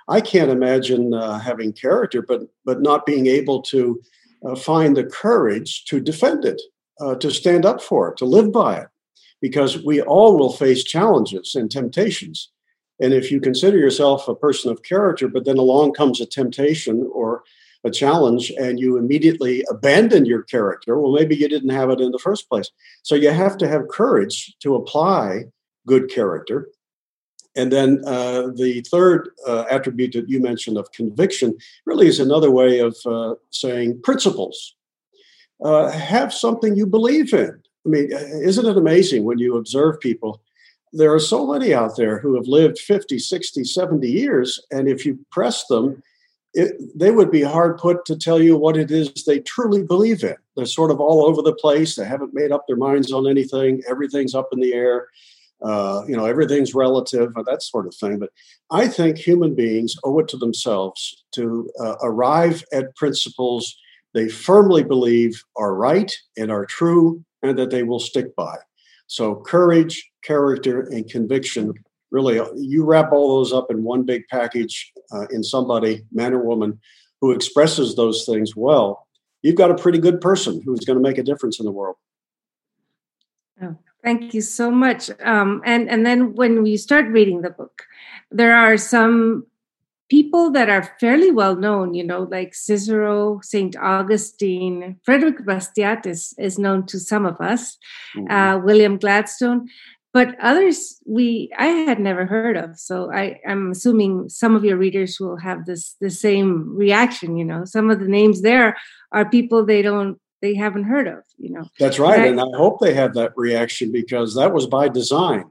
I 0.07 0.21
can't 0.21 0.51
imagine 0.51 1.11
having 1.11 1.73
character, 1.73 2.21
but 2.21 2.41
but 2.63 2.81
not 2.81 3.05
being 3.05 3.27
able 3.27 3.61
to 3.63 4.01
find 4.57 4.95
the 4.95 5.03
courage 5.03 5.83
to 5.85 5.99
defend 5.99 6.45
it, 6.45 6.61
to 7.19 7.29
stand 7.29 7.65
up 7.65 7.81
for 7.81 8.09
it, 8.09 8.17
to 8.17 8.25
live 8.25 8.53
by 8.53 8.77
it, 8.77 8.87
because 9.41 9.83
we 9.83 10.01
all 10.01 10.37
will 10.37 10.53
face 10.53 10.85
challenges 10.85 11.55
and 11.55 11.69
temptations. 11.69 12.49
And 12.99 13.13
if 13.13 13.31
you 13.31 13.39
consider 13.39 13.77
yourself 13.77 14.27
a 14.27 14.35
person 14.35 14.71
of 14.71 14.83
character, 14.83 15.27
but 15.27 15.45
then 15.45 15.57
along 15.57 15.93
comes 15.93 16.19
a 16.19 16.25
temptation 16.25 17.09
or 17.13 17.43
a 17.83 17.91
challenge 17.91 18.51
and 18.59 18.79
you 18.79 18.97
immediately 18.97 19.63
abandon 19.69 20.25
your 20.25 20.43
character, 20.43 20.99
well, 20.99 21.13
maybe 21.13 21.35
you 21.35 21.47
didn't 21.47 21.69
have 21.69 21.89
it 21.89 22.01
in 22.01 22.11
the 22.11 22.19
first 22.19 22.49
place. 22.49 22.71
So 23.03 23.15
you 23.15 23.29
have 23.29 23.57
to 23.57 23.67
have 23.67 23.87
courage 23.87 24.55
to 24.61 24.75
apply 24.75 25.45
good 25.85 26.09
character. 26.09 26.69
And 27.55 27.71
then 27.71 28.03
uh, 28.05 28.49
the 28.55 28.81
third 28.81 29.29
uh, 29.47 29.65
attribute 29.69 30.13
that 30.13 30.29
you 30.29 30.39
mentioned 30.39 30.77
of 30.77 30.91
conviction 30.91 31.57
really 31.85 32.07
is 32.07 32.19
another 32.19 32.51
way 32.51 32.79
of 32.79 32.95
uh, 33.05 33.35
saying 33.49 34.01
principles. 34.03 34.75
Uh, 35.63 35.89
have 35.89 36.31
something 36.31 36.75
you 36.75 36.85
believe 36.85 37.33
in. 37.33 37.59
I 37.85 37.89
mean, 37.89 38.13
uh, 38.13 38.17
isn't 38.43 38.67
it 38.67 38.77
amazing 38.77 39.23
when 39.23 39.39
you 39.39 39.57
observe 39.57 39.99
people? 39.99 40.41
There 40.93 41.13
are 41.13 41.19
so 41.19 41.51
many 41.51 41.73
out 41.73 41.97
there 41.97 42.19
who 42.19 42.35
have 42.35 42.47
lived 42.47 42.79
50, 42.79 43.19
60, 43.19 43.63
70 43.63 44.07
years, 44.09 44.61
and 44.71 44.87
if 44.87 45.05
you 45.05 45.19
press 45.31 45.65
them, 45.67 46.01
it, 46.53 46.73
they 46.97 47.11
would 47.11 47.29
be 47.29 47.43
hard 47.43 47.77
put 47.77 48.05
to 48.05 48.17
tell 48.17 48.41
you 48.41 48.57
what 48.57 48.77
it 48.77 48.89
is 48.89 49.25
they 49.25 49.39
truly 49.39 49.83
believe 49.83 50.23
in. 50.23 50.35
They're 50.55 50.65
sort 50.65 50.91
of 50.91 50.99
all 50.99 51.25
over 51.25 51.41
the 51.41 51.53
place. 51.53 51.95
They 51.95 52.05
haven't 52.05 52.33
made 52.33 52.51
up 52.51 52.65
their 52.67 52.77
minds 52.77 53.11
on 53.11 53.27
anything. 53.27 53.83
Everything's 53.87 54.33
up 54.33 54.49
in 54.51 54.59
the 54.59 54.73
air. 54.73 55.07
Uh, 55.61 56.03
you 56.07 56.15
know, 56.15 56.25
everything's 56.25 56.73
relative, 56.73 57.33
or 57.35 57.43
that 57.43 57.63
sort 57.63 57.87
of 57.87 57.95
thing. 57.95 58.19
But 58.19 58.29
I 58.71 58.87
think 58.87 59.17
human 59.17 59.55
beings 59.55 59.95
owe 60.03 60.19
it 60.19 60.27
to 60.29 60.37
themselves 60.37 61.25
to 61.33 61.69
uh, 61.79 61.95
arrive 62.01 62.63
at 62.71 62.95
principles 62.95 63.75
they 64.17 64.29
firmly 64.29 64.83
believe 64.83 65.43
are 65.55 65.75
right 65.75 66.11
and 66.37 66.51
are 66.51 66.65
true 66.65 67.23
and 67.43 67.57
that 67.57 67.69
they 67.69 67.83
will 67.83 67.99
stick 67.99 68.35
by. 68.35 68.57
So, 69.07 69.35
courage, 69.35 70.09
character, 70.23 70.81
and 70.81 71.09
conviction. 71.09 71.73
Really 72.11 72.39
you 72.55 72.85
wrap 72.85 73.11
all 73.11 73.37
those 73.37 73.51
up 73.51 73.69
in 73.69 73.83
one 73.83 74.03
big 74.03 74.23
package 74.29 74.93
uh, 75.11 75.27
in 75.29 75.43
somebody 75.43 76.05
man 76.11 76.33
or 76.33 76.39
woman 76.39 76.79
who 77.19 77.31
expresses 77.31 77.95
those 77.95 78.25
things 78.25 78.55
well. 78.55 79.07
You've 79.41 79.55
got 79.55 79.71
a 79.71 79.75
pretty 79.75 79.99
good 79.99 80.21
person 80.21 80.61
who's 80.63 80.85
going 80.85 80.97
to 80.97 81.03
make 81.03 81.17
a 81.17 81.23
difference 81.23 81.59
in 81.59 81.65
the 81.65 81.71
world. 81.71 81.97
Oh, 83.61 83.75
thank 84.03 84.33
you 84.33 84.41
so 84.41 84.71
much. 84.71 85.09
Um, 85.21 85.61
and 85.65 85.89
and 85.89 86.05
then 86.05 86.33
when 86.35 86.63
we 86.63 86.77
start 86.77 87.07
reading 87.07 87.41
the 87.41 87.49
book 87.49 87.83
there 88.31 88.55
are 88.55 88.77
some 88.77 89.45
people 90.09 90.51
that 90.51 90.69
are 90.69 90.95
fairly 90.99 91.31
well 91.31 91.55
known 91.55 91.93
you 91.93 92.03
know 92.03 92.27
like 92.31 92.53
cicero 92.53 93.39
saint 93.43 93.75
augustine 93.77 94.97
frederick 95.03 95.39
bastiat 95.39 96.05
is, 96.05 96.33
is 96.37 96.57
known 96.57 96.85
to 96.85 96.99
some 96.99 97.25
of 97.25 97.39
us 97.41 97.77
mm-hmm. 98.15 98.31
uh, 98.31 98.57
william 98.59 98.97
gladstone 98.97 99.67
but 100.13 100.35
others 100.41 101.01
we 101.05 101.49
i 101.57 101.67
had 101.67 101.99
never 101.99 102.25
heard 102.25 102.57
of 102.57 102.77
so 102.77 103.11
i 103.13 103.39
i'm 103.47 103.71
assuming 103.71 104.29
some 104.29 104.55
of 104.55 104.63
your 104.63 104.77
readers 104.77 105.19
will 105.19 105.37
have 105.37 105.65
this 105.65 105.95
the 106.01 106.09
same 106.09 106.75
reaction 106.75 107.37
you 107.37 107.45
know 107.45 107.65
some 107.65 107.89
of 107.89 107.99
the 107.99 108.07
names 108.07 108.41
there 108.41 108.77
are 109.11 109.29
people 109.29 109.65
they 109.65 109.81
don't 109.81 110.19
they 110.41 110.55
haven't 110.55 110.83
heard 110.83 111.07
of 111.07 111.19
you 111.37 111.51
know 111.51 111.65
that's 111.79 111.99
right 111.99 112.19
and 112.19 112.39
i, 112.39 112.43
and 112.43 112.55
I 112.55 112.57
hope 112.57 112.79
they 112.79 112.93
have 112.93 113.13
that 113.15 113.33
reaction 113.35 113.91
because 113.91 114.35
that 114.35 114.53
was 114.53 114.67
by 114.67 114.87
design 114.87 115.45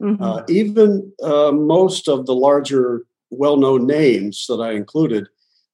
mm-hmm. 0.00 0.22
uh, 0.22 0.42
even 0.48 1.12
uh, 1.22 1.52
most 1.52 2.08
of 2.08 2.26
the 2.26 2.34
larger 2.34 3.04
well-known 3.30 3.86
names 3.86 4.46
that 4.48 4.60
i 4.60 4.72
included 4.72 5.28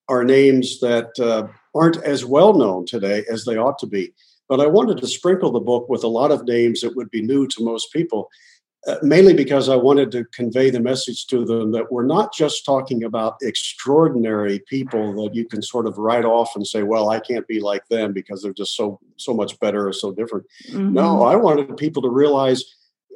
are 0.09 0.25
names 0.25 0.81
that 0.81 1.19
uh, 1.19 1.47
aren't 1.75 2.03
as 2.05 2.25
well 2.25 2.53
known 2.53 2.85
today 2.85 3.25
as 3.31 3.45
they 3.45 3.57
ought 3.57 3.79
to 3.79 3.87
be 3.87 4.13
but 4.49 4.61
I 4.61 4.67
wanted 4.67 4.99
to 4.99 5.07
sprinkle 5.07 5.51
the 5.51 5.61
book 5.61 5.89
with 5.89 6.05
a 6.05 6.09
lot 6.09 6.31
of 6.31 6.45
names 6.45 6.81
that 6.81 6.97
would 6.97 7.11
be 7.11 7.23
new 7.23 7.47
to 7.49 7.65
most 7.65 7.93
people, 7.93 8.29
uh, 8.87 8.97
mainly 9.03 9.33
because 9.33 9.69
I 9.69 9.77
wanted 9.77 10.11
to 10.13 10.25
convey 10.27 10.71
the 10.71 10.81
message 10.81 11.27
to 11.29 11.45
them 11.45 11.73
that 11.73 11.91
we're 11.91 12.07
not 12.07 12.35
just 12.35 12.65
talking 12.67 13.05
about 13.05 13.37
extraordinary 13.43 14.61
people 14.69 15.25
that 15.25 15.35
you 15.35 15.47
can 15.47 15.63
sort 15.63 15.87
of 15.87 15.97
write 15.97 16.27
off 16.27 16.55
and 16.55 16.67
say, 16.67 16.83
well, 16.83 17.09
I 17.09 17.21
can't 17.21 17.47
be 17.47 17.61
like 17.61 17.87
them 17.89 18.13
because 18.13 18.43
they're 18.43 18.53
just 18.53 18.77
so 18.77 19.01
so 19.17 19.33
much 19.33 19.59
better 19.61 19.89
or 19.89 19.93
so 19.93 20.13
different. 20.13 20.47
Mm-hmm. 20.69 20.93
No, 20.93 21.23
I 21.23 21.37
wanted 21.37 21.77
people 21.77 22.03
to 22.03 22.11
realize 22.11 22.63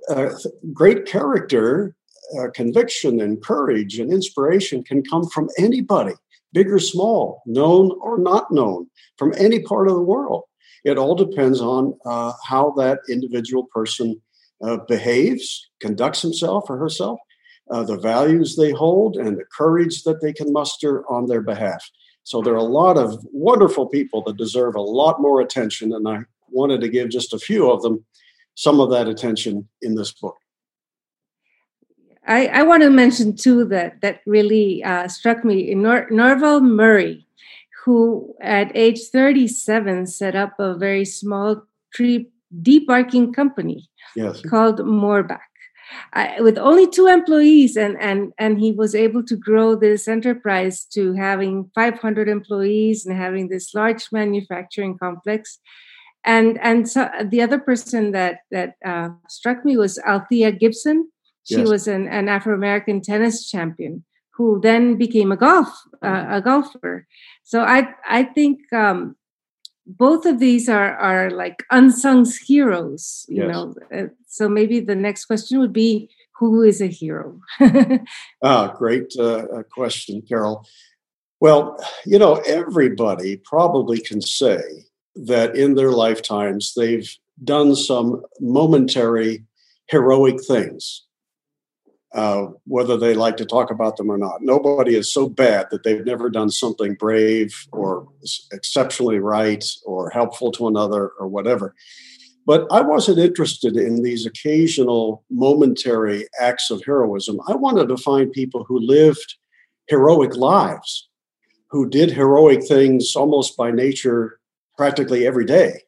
uh, 0.08 0.30
great 0.72 1.04
character, 1.04 1.94
uh, 2.38 2.48
conviction, 2.54 3.20
and 3.20 3.42
courage 3.42 3.98
and 3.98 4.12
inspiration 4.12 4.82
can 4.82 5.02
come 5.02 5.28
from 5.28 5.48
anybody 5.58 6.14
big 6.52 6.70
or 6.70 6.78
small, 6.78 7.42
known 7.46 7.92
or 8.00 8.18
not 8.18 8.50
known, 8.50 8.88
from 9.16 9.34
any 9.36 9.60
part 9.60 9.88
of 9.88 9.94
the 9.94 10.02
world. 10.02 10.44
It 10.84 10.98
all 10.98 11.14
depends 11.14 11.60
on 11.60 11.98
uh, 12.06 12.32
how 12.44 12.72
that 12.76 13.00
individual 13.08 13.64
person 13.64 14.20
uh, 14.62 14.78
behaves, 14.88 15.68
conducts 15.80 16.22
himself 16.22 16.64
or 16.68 16.78
herself, 16.78 17.18
uh, 17.70 17.82
the 17.82 17.98
values 17.98 18.56
they 18.56 18.70
hold, 18.70 19.16
and 19.16 19.36
the 19.36 19.44
courage 19.56 20.04
that 20.04 20.20
they 20.22 20.32
can 20.32 20.52
muster 20.52 21.08
on 21.10 21.26
their 21.26 21.42
behalf. 21.42 21.84
So 22.22 22.40
there 22.40 22.54
are 22.54 22.56
a 22.56 22.62
lot 22.62 22.96
of 22.96 23.24
wonderful 23.32 23.86
people 23.86 24.22
that 24.24 24.36
deserve 24.36 24.74
a 24.74 24.80
lot 24.80 25.20
more 25.20 25.40
attention, 25.40 25.92
and 25.92 26.08
I 26.08 26.20
wanted 26.50 26.80
to 26.80 26.88
give 26.88 27.10
just 27.10 27.32
a 27.32 27.38
few 27.38 27.70
of 27.70 27.82
them 27.82 28.04
some 28.54 28.80
of 28.80 28.90
that 28.90 29.08
attention 29.08 29.68
in 29.82 29.94
this 29.94 30.12
book. 30.12 30.36
I, 32.28 32.46
I 32.46 32.62
want 32.62 32.82
to 32.82 32.90
mention 32.90 33.34
too 33.34 33.64
that 33.66 34.02
that 34.02 34.20
really 34.26 34.84
uh, 34.84 35.08
struck 35.08 35.44
me 35.44 35.74
Nor- 35.74 36.08
Norval 36.10 36.60
Morey, 36.60 37.26
who 37.84 38.34
at 38.42 38.70
age 38.76 39.00
37 39.10 40.06
set 40.06 40.36
up 40.36 40.52
a 40.58 40.76
very 40.76 41.06
small 41.06 41.62
tree 41.94 42.30
debarking 42.62 43.34
company 43.34 43.88
yes. 44.14 44.42
called 44.42 44.80
Morbark. 44.80 45.40
with 46.40 46.58
only 46.58 46.86
two 46.86 47.06
employees, 47.06 47.76
and, 47.76 47.96
and, 47.98 48.32
and 48.38 48.60
he 48.60 48.72
was 48.72 48.94
able 48.94 49.22
to 49.24 49.36
grow 49.36 49.74
this 49.74 50.06
enterprise 50.06 50.84
to 50.92 51.14
having 51.14 51.70
500 51.74 52.28
employees 52.28 53.06
and 53.06 53.16
having 53.16 53.48
this 53.48 53.74
large 53.74 54.12
manufacturing 54.12 54.98
complex. 54.98 55.58
And, 56.24 56.58
and 56.62 56.86
so 56.86 57.08
the 57.24 57.40
other 57.40 57.58
person 57.58 58.12
that, 58.12 58.40
that 58.50 58.74
uh, 58.84 59.10
struck 59.28 59.64
me 59.64 59.78
was 59.78 59.98
Althea 60.00 60.52
Gibson, 60.52 61.08
she 61.48 61.60
yes. 61.60 61.68
was 61.68 61.88
an, 61.88 62.06
an 62.08 62.28
Afro 62.28 62.54
American 62.54 63.00
tennis 63.00 63.48
champion 63.48 64.04
who 64.34 64.60
then 64.60 64.96
became 64.96 65.32
a 65.32 65.36
golf 65.36 65.68
uh, 66.02 66.26
a 66.28 66.40
golfer. 66.42 67.06
So 67.42 67.62
I 67.62 67.88
I 68.08 68.22
think 68.22 68.60
um, 68.72 69.16
both 69.86 70.26
of 70.26 70.38
these 70.38 70.68
are 70.68 70.94
are 70.96 71.30
like 71.30 71.64
unsung 71.70 72.26
heroes. 72.46 73.24
You 73.28 73.44
yes. 73.44 73.52
know, 73.52 73.74
uh, 73.94 74.06
so 74.26 74.48
maybe 74.48 74.80
the 74.80 74.94
next 74.94 75.24
question 75.24 75.58
would 75.58 75.72
be 75.72 76.10
who 76.38 76.62
is 76.62 76.80
a 76.80 76.86
hero? 76.86 77.40
ah, 78.42 78.74
great 78.76 79.16
uh, 79.18 79.62
question, 79.72 80.22
Carol. 80.28 80.64
Well, 81.40 81.76
you 82.04 82.18
know, 82.18 82.34
everybody 82.46 83.38
probably 83.38 84.00
can 84.00 84.20
say 84.20 84.60
that 85.16 85.56
in 85.56 85.74
their 85.74 85.92
lifetimes 85.92 86.74
they've 86.76 87.10
done 87.42 87.74
some 87.74 88.22
momentary 88.40 89.44
heroic 89.86 90.42
things 90.44 91.07
uh, 92.14 92.46
whether 92.64 92.96
they 92.96 93.14
like 93.14 93.36
to 93.36 93.44
talk 93.44 93.70
about 93.70 93.96
them 93.96 94.10
or 94.10 94.18
not. 94.18 94.40
Nobody 94.40 94.96
is 94.96 95.12
so 95.12 95.28
bad 95.28 95.66
that 95.70 95.82
they've 95.82 96.04
never 96.04 96.30
done 96.30 96.50
something 96.50 96.94
brave 96.94 97.54
or 97.72 98.08
exceptionally 98.52 99.18
right 99.18 99.64
or 99.84 100.10
helpful 100.10 100.50
to 100.52 100.68
another 100.68 101.10
or 101.18 101.28
whatever. 101.28 101.74
But 102.46 102.66
I 102.70 102.80
wasn't 102.80 103.18
interested 103.18 103.76
in 103.76 104.02
these 104.02 104.24
occasional 104.24 105.22
momentary 105.30 106.26
acts 106.40 106.70
of 106.70 106.82
heroism. 106.82 107.38
I 107.46 107.54
wanted 107.54 107.88
to 107.88 107.98
find 107.98 108.32
people 108.32 108.64
who 108.66 108.78
lived 108.78 109.36
heroic 109.88 110.34
lives, 110.34 111.10
who 111.70 111.90
did 111.90 112.10
heroic 112.10 112.66
things 112.66 113.14
almost 113.14 113.54
by 113.54 113.70
nature 113.70 114.40
practically 114.78 115.26
every 115.26 115.44
day. 115.44 115.82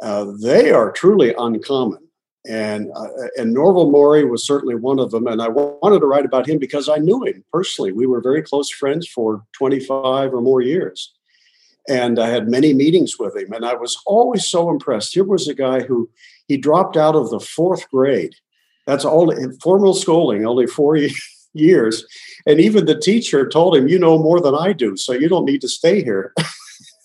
Uh, 0.00 0.26
they 0.40 0.70
are 0.70 0.92
truly 0.92 1.34
uncommon 1.38 2.05
and 2.48 2.90
uh, 2.94 3.08
and 3.36 3.52
Norval 3.52 3.90
Morey 3.90 4.24
was 4.24 4.46
certainly 4.46 4.74
one 4.74 4.98
of 4.98 5.10
them. 5.10 5.26
And 5.26 5.42
I 5.42 5.48
wanted 5.48 6.00
to 6.00 6.06
write 6.06 6.24
about 6.24 6.48
him 6.48 6.58
because 6.58 6.88
I 6.88 6.96
knew 6.96 7.24
him 7.24 7.44
personally. 7.52 7.92
We 7.92 8.06
were 8.06 8.20
very 8.20 8.42
close 8.42 8.70
friends 8.70 9.08
for 9.08 9.44
25 9.52 10.32
or 10.32 10.40
more 10.40 10.60
years, 10.60 11.12
and 11.88 12.18
I 12.18 12.28
had 12.28 12.48
many 12.48 12.72
meetings 12.72 13.18
with 13.18 13.36
him. 13.36 13.52
And 13.52 13.64
I 13.64 13.74
was 13.74 14.00
always 14.06 14.46
so 14.46 14.70
impressed. 14.70 15.14
Here 15.14 15.24
was 15.24 15.48
a 15.48 15.54
guy 15.54 15.80
who 15.80 16.08
he 16.46 16.56
dropped 16.56 16.96
out 16.96 17.16
of 17.16 17.30
the 17.30 17.40
fourth 17.40 17.88
grade. 17.90 18.34
That's 18.86 19.04
all 19.04 19.34
formal 19.60 19.94
schooling, 19.94 20.46
only 20.46 20.66
four 20.66 20.98
years. 21.52 22.06
And 22.46 22.60
even 22.60 22.86
the 22.86 22.98
teacher 22.98 23.48
told 23.48 23.76
him, 23.76 23.88
"You 23.88 23.98
know 23.98 24.18
more 24.18 24.40
than 24.40 24.54
I 24.54 24.72
do, 24.72 24.96
so 24.96 25.12
you 25.12 25.28
don't 25.28 25.46
need 25.46 25.60
to 25.62 25.68
stay 25.68 26.02
here." 26.02 26.32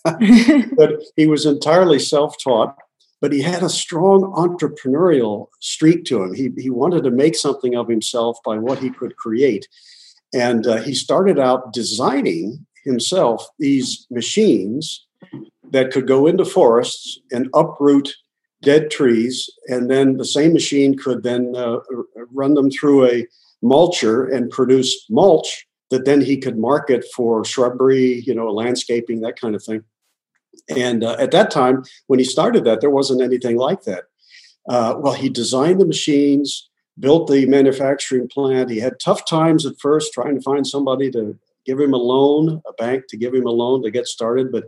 but 0.04 1.00
he 1.16 1.26
was 1.26 1.46
entirely 1.46 1.98
self-taught 1.98 2.76
but 3.22 3.32
he 3.32 3.40
had 3.40 3.62
a 3.62 3.68
strong 3.68 4.22
entrepreneurial 4.32 5.46
streak 5.60 6.04
to 6.06 6.20
him. 6.20 6.34
He, 6.34 6.50
he 6.58 6.70
wanted 6.70 7.04
to 7.04 7.10
make 7.12 7.36
something 7.36 7.76
of 7.76 7.88
himself 7.88 8.36
by 8.44 8.58
what 8.58 8.80
he 8.80 8.90
could 8.90 9.16
create. 9.16 9.68
And 10.34 10.66
uh, 10.66 10.78
he 10.78 10.92
started 10.92 11.38
out 11.38 11.72
designing 11.72 12.66
himself 12.84 13.46
these 13.60 14.08
machines 14.10 15.06
that 15.70 15.92
could 15.92 16.08
go 16.08 16.26
into 16.26 16.44
forests 16.44 17.20
and 17.30 17.48
uproot 17.54 18.12
dead 18.60 18.90
trees. 18.90 19.48
And 19.68 19.88
then 19.88 20.16
the 20.16 20.24
same 20.24 20.52
machine 20.52 20.98
could 20.98 21.22
then 21.22 21.54
uh, 21.54 21.78
run 22.32 22.54
them 22.54 22.72
through 22.72 23.06
a 23.06 23.26
mulcher 23.62 24.34
and 24.34 24.50
produce 24.50 25.06
mulch 25.08 25.64
that 25.90 26.06
then 26.06 26.22
he 26.22 26.38
could 26.38 26.58
market 26.58 27.04
for 27.14 27.44
shrubbery, 27.44 28.24
you 28.26 28.34
know, 28.34 28.52
landscaping, 28.52 29.20
that 29.20 29.38
kind 29.38 29.54
of 29.54 29.62
thing. 29.62 29.84
And 30.68 31.04
uh, 31.04 31.16
at 31.18 31.30
that 31.32 31.50
time, 31.50 31.84
when 32.06 32.18
he 32.18 32.24
started 32.24 32.64
that, 32.64 32.80
there 32.80 32.90
wasn't 32.90 33.22
anything 33.22 33.56
like 33.56 33.82
that. 33.82 34.04
Uh, 34.68 34.94
well, 34.98 35.14
he 35.14 35.28
designed 35.28 35.80
the 35.80 35.86
machines, 35.86 36.68
built 36.98 37.28
the 37.28 37.46
manufacturing 37.46 38.28
plant. 38.28 38.70
He 38.70 38.78
had 38.78 39.00
tough 39.00 39.28
times 39.28 39.66
at 39.66 39.80
first 39.80 40.12
trying 40.12 40.36
to 40.36 40.42
find 40.42 40.66
somebody 40.66 41.10
to 41.12 41.38
give 41.66 41.80
him 41.80 41.92
a 41.92 41.98
loan, 41.98 42.62
a 42.66 42.72
bank 42.74 43.04
to 43.08 43.16
give 43.16 43.34
him 43.34 43.46
a 43.46 43.50
loan 43.50 43.82
to 43.82 43.90
get 43.90 44.06
started. 44.06 44.52
But 44.52 44.64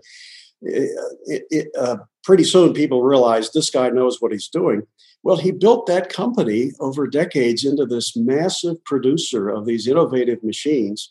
it, 0.63 0.91
it, 1.27 1.43
it, 1.51 1.69
uh, 1.79 1.99
pretty 2.23 2.45
soon, 2.45 2.73
people 2.73 3.03
realized 3.03 3.53
this 3.53 3.71
guy 3.71 3.89
knows 3.91 4.21
what 4.21 4.33
he's 4.33 4.49
doing. 4.49 4.83
Well, 5.23 5.37
he 5.37 5.53
built 5.53 5.87
that 5.87 6.13
company 6.13 6.73
over 6.81 7.07
decades 7.07 7.65
into 7.65 7.87
this 7.87 8.17
massive 8.17 8.85
producer 8.85 9.49
of 9.49 9.65
these 9.65 9.89
innovative 9.89 10.43
machines 10.43 11.11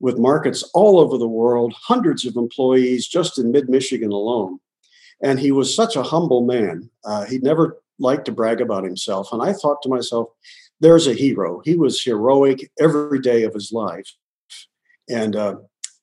with 0.00 0.18
markets 0.18 0.62
all 0.74 1.00
over 1.00 1.16
the 1.18 1.28
world, 1.28 1.74
hundreds 1.80 2.24
of 2.24 2.36
employees 2.36 3.06
just 3.06 3.38
in 3.38 3.50
mid 3.50 3.68
Michigan 3.68 4.12
alone. 4.12 4.58
And 5.22 5.40
he 5.40 5.50
was 5.50 5.74
such 5.74 5.96
a 5.96 6.02
humble 6.02 6.42
man. 6.44 6.90
Uh, 7.04 7.24
he 7.24 7.38
never 7.38 7.78
liked 7.98 8.26
to 8.26 8.32
brag 8.32 8.60
about 8.60 8.84
himself. 8.84 9.32
And 9.32 9.42
I 9.42 9.52
thought 9.52 9.80
to 9.82 9.88
myself, 9.88 10.28
there's 10.80 11.06
a 11.06 11.14
hero. 11.14 11.62
He 11.64 11.76
was 11.76 12.02
heroic 12.02 12.70
every 12.78 13.20
day 13.20 13.44
of 13.44 13.54
his 13.54 13.72
life. 13.72 14.12
And 15.08 15.34
uh, 15.34 15.56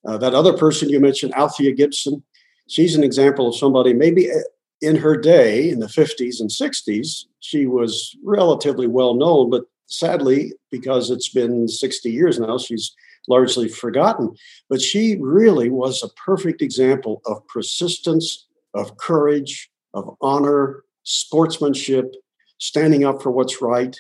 uh, 0.06 0.18
that 0.18 0.34
other 0.34 0.58
person 0.58 0.90
you 0.90 1.00
mentioned, 1.00 1.36
Althea 1.36 1.74
Gibson, 1.74 2.24
she's 2.68 2.96
an 2.96 3.04
example 3.04 3.50
of 3.50 3.56
somebody 3.56 3.94
maybe 3.94 4.32
uh, 4.32 4.36
in 4.82 4.96
her 4.98 5.16
day, 5.16 5.70
in 5.70 5.80
the 5.80 5.88
50s 5.88 6.42
and 6.42 6.50
60s, 6.50 7.26
she 7.40 7.66
was 7.68 8.18
relatively 8.24 8.88
well 8.88 9.14
known, 9.14 9.50
but 9.50 9.64
sadly, 9.88 10.52
because 10.72 11.10
it's 11.10 11.30
been 11.30 11.68
60 11.68 12.12
years 12.12 12.40
now, 12.40 12.58
she's 12.58 12.94
largely 13.28 13.68
forgotten. 13.68 14.36
But 14.70 14.82
she 14.82 15.18
really 15.20 15.70
was 15.70 16.04
a 16.04 16.10
perfect 16.10 16.62
example 16.62 17.22
of 17.26 17.46
persistence, 17.48 18.48
of 18.74 18.98
courage, 18.98 19.70
of 19.94 20.16
honor, 20.22 20.84
sportsmanship, 21.04 22.16
standing 22.60 23.04
up 23.06 23.22
for 23.22 23.32
what's 23.32 23.62
right, 23.62 24.00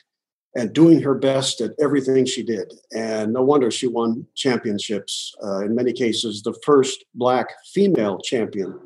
and 0.55 0.71
doing 0.73 1.01
her 1.01 1.15
best 1.15 1.61
at 1.61 1.71
everything 1.81 2.25
she 2.25 2.43
did. 2.43 2.71
And 2.95 3.33
no 3.33 3.41
wonder 3.41 3.71
she 3.71 3.87
won 3.87 4.27
championships, 4.35 5.33
uh, 5.43 5.65
in 5.65 5.75
many 5.75 5.93
cases, 5.93 6.43
the 6.43 6.53
first 6.63 7.05
Black 7.15 7.47
female 7.73 8.19
champion. 8.19 8.79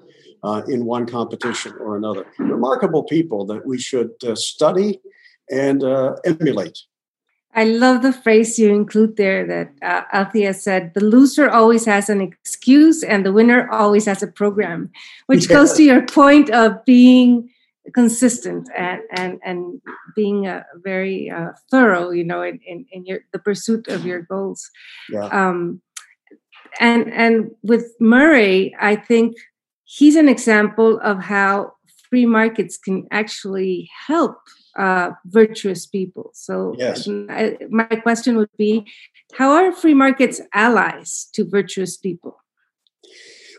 Uh, 0.44 0.62
in 0.68 0.86
one 0.86 1.08
competition 1.08 1.74
or 1.80 1.98
another. 1.98 2.24
Remarkable 2.38 3.04
people 3.04 3.44
that 3.48 3.66
we 3.66 3.80
should 3.80 4.12
uh, 4.24 4.36
study 4.36 5.02
and 5.50 5.84
uh, 5.84 6.16
emulate. 6.26 6.78
I 7.56 7.64
love 7.64 8.04
the 8.04 8.14
phrase 8.14 8.60
you 8.60 8.70
include 8.70 9.18
there 9.18 9.46
that 9.48 9.72
uh, 9.82 10.04
Althea 10.14 10.54
said 10.54 10.94
the 10.94 11.04
loser 11.04 11.50
always 11.50 11.86
has 11.86 12.10
an 12.10 12.22
excuse 12.22 13.04
and 13.04 13.26
the 13.26 13.34
winner 13.34 13.68
always 13.72 14.06
has 14.06 14.22
a 14.22 14.28
program, 14.28 14.92
which 15.26 15.50
yeah. 15.50 15.56
goes 15.56 15.74
to 15.74 15.84
your 15.84 16.06
point 16.06 16.50
of 16.52 16.86
being 16.86 17.50
consistent 17.94 18.70
and 18.76 19.02
and 19.12 19.40
and 19.44 19.82
being 20.16 20.48
uh, 20.48 20.64
very 20.84 21.30
uh, 21.30 21.52
thorough 21.72 22.10
you 22.10 22.24
know 22.24 22.42
in, 22.42 22.60
in, 22.66 22.86
in 22.92 23.06
your 23.06 23.20
the 23.32 23.40
pursuit 23.40 23.88
of 23.88 24.06
your 24.06 24.22
goals 24.24 24.70
yeah. 25.10 25.28
um 25.28 25.82
and 26.80 27.12
and 27.14 27.52
with 27.64 27.96
morey 28.00 28.76
i 28.80 28.96
think 28.96 29.36
he's 29.86 30.16
an 30.16 30.28
example 30.28 31.00
of 31.00 31.20
how 31.20 31.74
free 32.10 32.26
markets 32.26 32.78
can 32.78 33.08
actually 33.12 33.90
help 34.08 34.38
uh, 34.78 35.12
virtuous 35.26 35.86
people. 35.86 36.32
So, 36.34 36.76
yes. 36.78 37.08
I, 37.30 37.58
my 37.70 37.84
question 37.86 38.38
would 38.38 38.50
be 38.58 38.86
how 39.34 39.52
are 39.52 39.72
free 39.72 39.94
markets 39.94 40.42
allies 40.54 41.30
to 41.34 41.44
virtuous 41.44 41.98
people? 41.98 42.38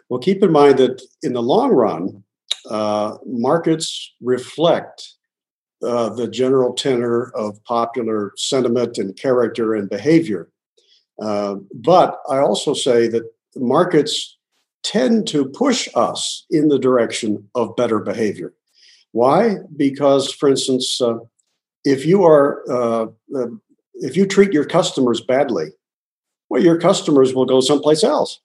Well, 0.09 0.21
keep 0.21 0.43
in 0.43 0.53
mind 0.53 0.79
that 0.79 1.03
in 1.23 1.35
the 1.35 1.43
long 1.43 1.71
run, 1.71 2.25
uh, 2.71 3.19
markets 3.27 4.15
reflect 4.21 5.15
uh, 5.83 6.09
the 6.11 6.29
general 6.29 6.73
tenor 6.73 7.31
of 7.35 7.63
popular 7.65 8.33
sentiment 8.37 8.99
and 8.99 9.17
character 9.17 9.75
and 9.75 9.89
behavior. 9.89 10.51
Uh, 11.23 11.57
but 11.75 12.21
I 12.29 12.39
also 12.39 12.75
say 12.75 13.09
that 13.09 13.25
markets 13.57 14.38
tend 14.89 15.29
to 15.29 15.45
push 15.45 15.87
us 15.95 16.47
in 16.51 16.69
the 16.69 16.79
direction 16.79 17.47
of 17.55 17.77
better 17.77 17.99
behavior. 17.99 18.55
Why? 19.13 19.57
Because, 19.77 20.33
for 20.33 20.49
instance, 20.49 20.99
uh, 21.01 21.19
if 21.85 22.07
you 22.07 22.25
are 22.25 22.65
uh, 22.71 23.07
uh, 23.37 23.47
if 23.95 24.17
you 24.17 24.27
treat 24.27 24.53
your 24.53 24.65
customers 24.65 25.21
badly, 25.21 25.67
well, 26.49 26.63
your 26.63 26.81
customers 26.81 27.35
will 27.35 27.45
go 27.45 27.61
someplace 27.61 28.03
else. 28.03 28.41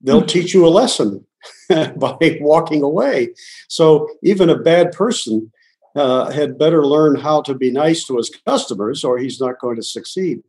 They'll 0.00 0.18
mm-hmm. 0.18 0.26
teach 0.26 0.54
you 0.54 0.64
a 0.66 0.68
lesson 0.68 1.26
by 1.68 2.38
walking 2.40 2.82
away. 2.82 3.34
So 3.68 4.08
even 4.22 4.48
a 4.48 4.58
bad 4.58 4.92
person 4.92 5.50
uh, 5.96 6.30
had 6.30 6.58
better 6.58 6.86
learn 6.86 7.16
how 7.16 7.42
to 7.42 7.54
be 7.54 7.70
nice 7.72 8.04
to 8.04 8.16
his 8.16 8.30
customers, 8.46 9.02
or 9.02 9.18
he's 9.18 9.40
not 9.40 9.58
going 9.58 9.76
to 9.76 9.82
succeed. 9.82 10.42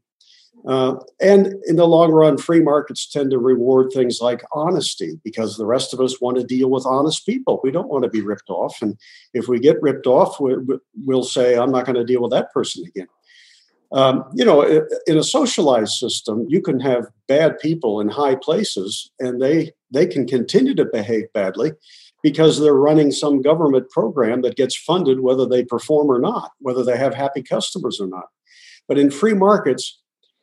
Uh, 0.67 0.96
and 1.20 1.55
in 1.65 1.75
the 1.75 1.88
long 1.88 2.12
run, 2.12 2.38
free 2.38 2.62
markets 2.62 3.08
tend 3.10 3.31
to 3.31 3.39
reward 3.39 3.91
things 3.91 4.20
like 4.22 4.43
honesty 4.53 5.20
because 5.24 5.58
the 5.58 5.65
rest 5.65 5.93
of 5.93 6.00
us 6.00 6.22
want 6.22 6.38
to 6.38 6.43
deal 6.43 6.70
with 6.70 6.86
honest 6.86 7.25
people. 7.25 7.60
We 7.63 7.72
don't 7.72 7.89
want 7.89 8.03
to 8.03 8.10
be 8.10 8.22
ripped 8.22 8.50
off. 8.50 8.77
And 8.81 8.98
if 9.34 9.48
we 9.48 9.60
get 9.60 9.81
ripped 9.81 10.05
off, 10.05 10.38
we'll 10.39 11.24
say, 11.24 11.58
I'm 11.58 11.72
not 11.72 11.86
going 11.86 11.96
to 11.96 12.05
deal 12.05 12.22
with 12.22 12.31
that 12.31 12.51
person 12.53 12.84
again. 12.86 13.08
Um, 13.93 14.24
you 14.34 14.46
know, 14.46 14.62
in 15.05 15.17
a 15.17 15.24
socialized 15.24 15.93
system, 15.93 16.46
you 16.48 16.62
can 16.62 16.79
have 16.79 17.08
bad 17.27 17.60
people 17.60 18.00
in 18.00 18.08
high 18.08 18.36
places, 18.36 19.12
and 19.20 19.41
they 19.41 19.74
they 19.91 20.08
can 20.08 20.25
continue 20.25 20.74
to 20.75 20.86
behave 20.86 21.25
badly 21.34 21.74
because 22.24 22.60
they're 22.60 22.74
running 22.74 23.12
some 23.12 23.41
government 23.41 23.89
program 23.89 24.43
that 24.43 24.55
gets 24.55 24.77
funded 24.77 25.20
whether 25.20 25.46
they 25.46 25.65
perform 25.65 26.10
or 26.10 26.20
not, 26.20 26.51
whether 26.60 26.86
they 26.86 26.98
have 26.98 27.13
happy 27.13 27.43
customers 27.43 28.00
or 28.00 28.08
not. 28.08 28.27
But 28.88 28.98
in 28.98 29.12
free 29.12 29.34
markets, 29.34 30.00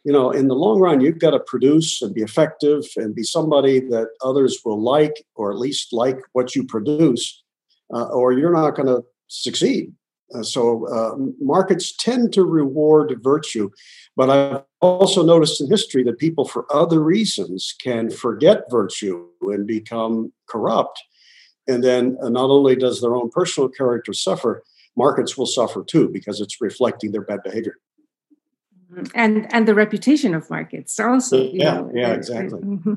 you 0.08 0.14
know, 0.14 0.30
in 0.30 0.48
the 0.48 0.54
long 0.54 0.80
run, 0.80 1.02
you've 1.02 1.18
got 1.18 1.32
to 1.32 1.40
produce 1.40 2.00
and 2.00 2.14
be 2.14 2.22
effective 2.22 2.82
and 2.96 3.14
be 3.14 3.22
somebody 3.22 3.78
that 3.78 4.08
others 4.24 4.60
will 4.64 4.82
like, 4.82 5.12
or 5.34 5.52
at 5.52 5.58
least 5.58 5.92
like 5.92 6.16
what 6.32 6.56
you 6.56 6.64
produce, 6.64 7.44
uh, 7.92 8.06
or 8.06 8.32
you're 8.32 8.54
not 8.54 8.74
going 8.74 8.86
to 8.86 9.04
succeed. 9.26 9.92
Uh, 10.34 10.42
so 10.42 10.88
uh, 10.88 11.14
markets 11.42 11.94
tend 11.94 12.32
to 12.32 12.42
reward 12.42 13.20
virtue, 13.22 13.68
but 14.16 14.30
I've 14.30 14.62
also 14.80 15.22
noticed 15.22 15.60
in 15.60 15.68
history 15.68 16.02
that 16.04 16.18
people, 16.18 16.46
for 16.46 16.64
other 16.74 17.00
reasons, 17.00 17.74
can 17.78 18.08
forget 18.08 18.62
virtue 18.70 19.26
and 19.42 19.66
become 19.66 20.32
corrupt. 20.48 21.02
And 21.66 21.84
then 21.84 22.16
uh, 22.22 22.30
not 22.30 22.48
only 22.48 22.76
does 22.76 23.02
their 23.02 23.14
own 23.14 23.28
personal 23.28 23.68
character 23.68 24.14
suffer, 24.14 24.62
markets 24.96 25.36
will 25.36 25.44
suffer 25.44 25.84
too 25.84 26.08
because 26.08 26.40
it's 26.40 26.62
reflecting 26.62 27.12
their 27.12 27.26
bad 27.26 27.42
behavior. 27.42 27.74
And 29.14 29.52
and 29.52 29.68
the 29.68 29.74
reputation 29.74 30.34
of 30.34 30.48
markets 30.50 30.98
also. 30.98 31.50
Yeah, 31.52 31.74
know, 31.74 31.90
yeah, 31.94 32.12
exactly. 32.12 32.60
Mm-hmm. 32.60 32.94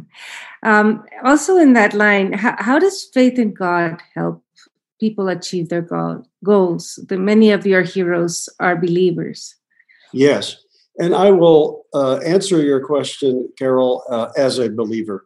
Um, 0.64 1.06
also, 1.24 1.58
in 1.58 1.74
that 1.74 1.94
line, 1.94 2.34
how, 2.34 2.56
how 2.60 2.80
does 2.80 3.10
faith 3.14 3.40
in 3.40 3.54
God 3.54 4.02
help 4.14 4.44
people 5.02 5.28
achieve 5.28 5.68
their 5.70 5.82
goal, 5.82 6.24
goals. 6.46 7.00
The, 7.10 7.18
many 7.18 7.52
of 7.52 7.66
your 7.66 7.82
heroes 7.82 8.48
are 8.60 8.76
believers. 8.76 9.56
Yes. 10.14 10.58
And 11.00 11.16
I 11.16 11.32
will 11.32 11.86
uh, 11.94 12.18
answer 12.18 12.62
your 12.62 12.86
question, 12.86 13.50
Carol, 13.58 14.04
uh, 14.10 14.30
as 14.38 14.60
a 14.60 14.70
believer. 14.70 15.26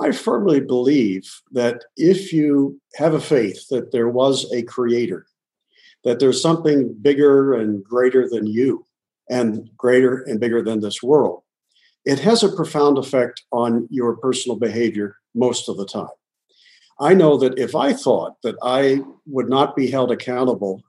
I 0.00 0.12
firmly 0.12 0.60
believe 0.60 1.24
that 1.50 1.82
if 1.96 2.32
you 2.32 2.80
have 2.94 3.14
a 3.14 3.20
faith 3.20 3.66
that 3.70 3.90
there 3.90 4.08
was 4.08 4.46
a 4.52 4.62
creator, 4.62 5.26
that 6.04 6.20
there's 6.20 6.40
something 6.40 6.94
bigger 7.02 7.54
and 7.54 7.82
greater 7.82 8.28
than 8.28 8.46
you, 8.46 8.86
and 9.30 9.70
greater 9.76 10.22
and 10.22 10.40
bigger 10.40 10.62
than 10.62 10.80
this 10.80 11.02
world, 11.02 11.42
it 12.04 12.18
has 12.20 12.42
a 12.42 12.54
profound 12.54 12.98
effect 12.98 13.42
on 13.52 13.86
your 13.90 14.16
personal 14.16 14.56
behavior 14.58 15.16
most 15.34 15.68
of 15.68 15.76
the 15.76 15.86
time. 15.86 16.08
I 17.00 17.14
know 17.14 17.36
that 17.38 17.58
if 17.58 17.74
I 17.74 17.92
thought 17.92 18.34
that 18.42 18.56
I 18.62 19.00
would 19.26 19.48
not 19.48 19.76
be 19.76 19.90
held 19.90 20.10
accountable 20.10 20.82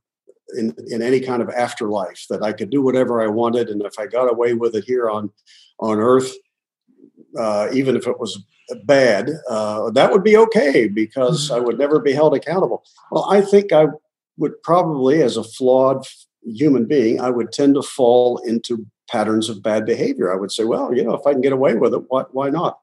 in, 0.58 0.76
in 0.88 1.02
any 1.02 1.20
kind 1.20 1.42
of 1.42 1.50
afterlife, 1.50 2.26
that 2.30 2.42
I 2.42 2.54
could 2.54 2.72
do 2.72 2.82
whatever 2.82 3.22
I 3.22 3.28
wanted, 3.28 3.70
and 3.70 3.82
if 3.84 4.00
I 4.00 4.08
got 4.08 4.32
away 4.32 4.54
with 4.54 4.76
it 4.76 4.86
here 4.86 5.10
on 5.10 5.30
on 5.80 6.00
Earth, 6.00 6.34
uh, 7.38 7.70
even 7.72 7.96
if 7.96 8.08
it 8.08 8.20
was 8.20 8.44
bad, 8.86 9.30
uh, 9.50 9.90
that 9.92 10.12
would 10.12 10.24
be 10.24 10.36
okay 10.38 10.88
because 10.88 11.52
I 11.52 11.60
would 11.60 11.78
never 11.78 12.00
be 12.00 12.12
held 12.12 12.36
accountable. 12.36 12.84
Well, 13.12 13.26
I 13.30 13.42
think 13.42 13.72
I 13.72 13.86
would 14.38 14.62
probably, 14.64 15.22
as 15.22 15.38
a 15.38 15.44
flawed 15.44 16.06
human 16.44 16.86
being, 16.86 17.20
I 17.20 17.30
would 17.30 17.52
tend 17.52 17.76
to 17.76 17.82
fall 17.82 18.38
into 18.40 18.86
patterns 19.10 19.50
of 19.50 19.64
bad 19.64 19.86
behavior. 19.86 20.32
I 20.32 20.38
would 20.38 20.52
say, 20.52 20.64
well, 20.64 20.94
you 20.94 21.04
know, 21.04 21.14
if 21.14 21.26
I 21.26 21.34
can 21.34 21.42
get 21.42 21.54
away 21.54 21.76
with 21.76 21.94
it, 21.94 22.04
why, 22.08 22.24
why 22.32 22.50
not? 22.50 22.80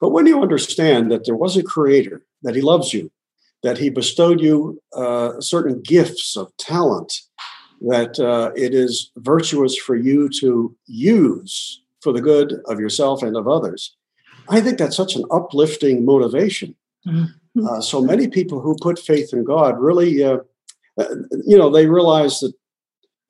But 0.00 0.10
when 0.10 0.26
you 0.26 0.42
understand 0.42 1.10
that 1.12 1.26
there 1.26 1.36
was 1.36 1.56
a 1.56 1.62
creator, 1.62 2.24
that 2.42 2.54
he 2.54 2.62
loves 2.62 2.92
you, 2.92 3.10
that 3.62 3.78
he 3.78 3.90
bestowed 3.90 4.40
you 4.40 4.80
uh, 4.96 5.40
certain 5.40 5.80
gifts 5.82 6.36
of 6.36 6.56
talent, 6.58 7.12
that 7.82 8.18
uh, 8.18 8.52
it 8.56 8.74
is 8.74 9.10
virtuous 9.16 9.76
for 9.76 9.96
you 9.96 10.28
to 10.40 10.74
use 10.86 11.82
for 12.00 12.12
the 12.12 12.20
good 12.20 12.60
of 12.66 12.80
yourself 12.80 13.22
and 13.22 13.36
of 13.36 13.48
others, 13.48 13.96
I 14.48 14.60
think 14.60 14.78
that's 14.78 14.96
such 14.96 15.14
an 15.14 15.24
uplifting 15.30 16.04
motivation. 16.04 16.74
Mm-hmm. 17.06 17.66
Uh, 17.66 17.80
so 17.80 18.02
many 18.02 18.28
people 18.28 18.60
who 18.60 18.76
put 18.80 18.98
faith 18.98 19.32
in 19.32 19.44
God 19.44 19.78
really, 19.78 20.24
uh, 20.24 20.38
uh, 20.98 21.14
you 21.44 21.56
know, 21.56 21.70
they 21.70 21.86
realize 21.86 22.40
that 22.40 22.52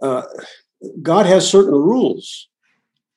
uh, 0.03 0.23
God 1.03 1.27
has 1.27 1.49
certain 1.49 1.75
rules 1.75 2.49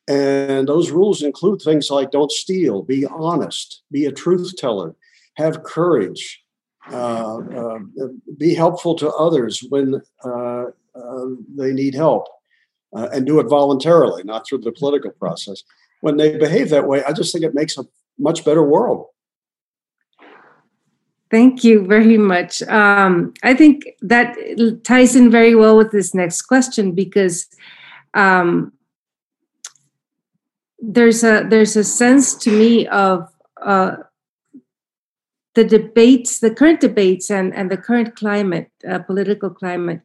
and 0.07 0.67
those 0.67 0.91
rules 0.91 1.23
include 1.23 1.61
things 1.61 1.89
like 1.89 2.11
don't 2.11 2.31
steal, 2.31 2.83
be 2.83 3.05
honest, 3.05 3.81
be 3.91 4.05
a 4.05 4.11
truth 4.11 4.53
teller, 4.57 4.95
have 5.35 5.63
courage, 5.63 6.43
uh, 6.91 7.37
uh, 7.37 7.79
be 8.37 8.53
helpful 8.53 8.95
to 8.95 9.09
others 9.09 9.63
when 9.69 10.01
uh, 10.23 10.65
uh 10.95 11.25
they 11.57 11.73
need 11.73 11.95
help, 11.95 12.27
uh, 12.95 13.09
and 13.11 13.25
do 13.25 13.39
it 13.39 13.47
voluntarily, 13.47 14.23
not 14.23 14.47
through 14.47 14.59
the 14.59 14.71
political 14.71 15.11
process. 15.11 15.63
When 16.01 16.17
they 16.17 16.37
behave 16.37 16.69
that 16.69 16.87
way, 16.87 17.03
I 17.03 17.11
just 17.11 17.33
think 17.33 17.43
it 17.43 17.55
makes 17.55 17.77
a 17.77 17.85
much 18.19 18.45
better 18.45 18.63
world. 18.63 19.07
Thank 21.35 21.65
you 21.65 21.85
very 21.85 22.17
much. 22.17 22.61
Um, 22.61 23.33
I 23.43 23.53
think 23.55 23.83
that 23.99 24.37
ties 24.85 25.17
in 25.17 25.29
very 25.29 25.53
well 25.53 25.75
with 25.75 25.91
this 25.91 26.13
next 26.15 26.43
question 26.43 26.93
because 26.93 27.47
um, 28.13 28.71
there's 30.79 31.25
a 31.25 31.45
there's 31.49 31.75
a 31.75 31.83
sense 31.83 32.35
to 32.35 32.49
me 32.51 32.87
of 32.87 33.27
uh, 33.61 33.97
the 35.55 35.65
debates, 35.65 36.39
the 36.39 36.55
current 36.55 36.79
debates, 36.79 37.29
and 37.29 37.53
and 37.53 37.69
the 37.69 37.81
current 37.87 38.15
climate, 38.15 38.71
uh, 38.89 38.99
political 38.99 39.49
climate, 39.49 40.03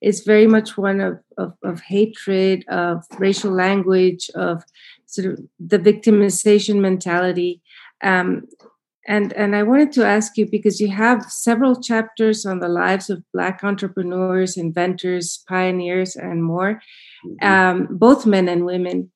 is 0.00 0.24
very 0.24 0.48
much 0.48 0.76
one 0.76 1.00
of, 1.00 1.20
of, 1.38 1.52
of 1.62 1.80
hatred, 1.82 2.64
of 2.66 3.04
racial 3.20 3.52
language, 3.52 4.30
of 4.34 4.64
sort 5.06 5.28
of 5.32 5.38
the 5.60 5.78
victimization 5.78 6.80
mentality. 6.80 7.62
Um, 8.02 8.48
and 9.06 9.32
and 9.32 9.56
I 9.56 9.64
wanted 9.64 9.92
to 9.92 10.06
ask 10.06 10.36
you 10.36 10.46
because 10.46 10.80
you 10.80 10.88
have 10.88 11.24
several 11.24 11.80
chapters 11.80 12.46
on 12.46 12.60
the 12.60 12.68
lives 12.68 13.10
of 13.10 13.24
Black 13.32 13.64
entrepreneurs, 13.64 14.56
inventors, 14.56 15.42
pioneers, 15.48 16.14
and 16.14 16.44
more, 16.44 16.80
mm-hmm. 17.26 17.46
um, 17.46 17.88
both 17.90 18.26
men 18.26 18.48
and 18.48 18.64
women. 18.64 19.10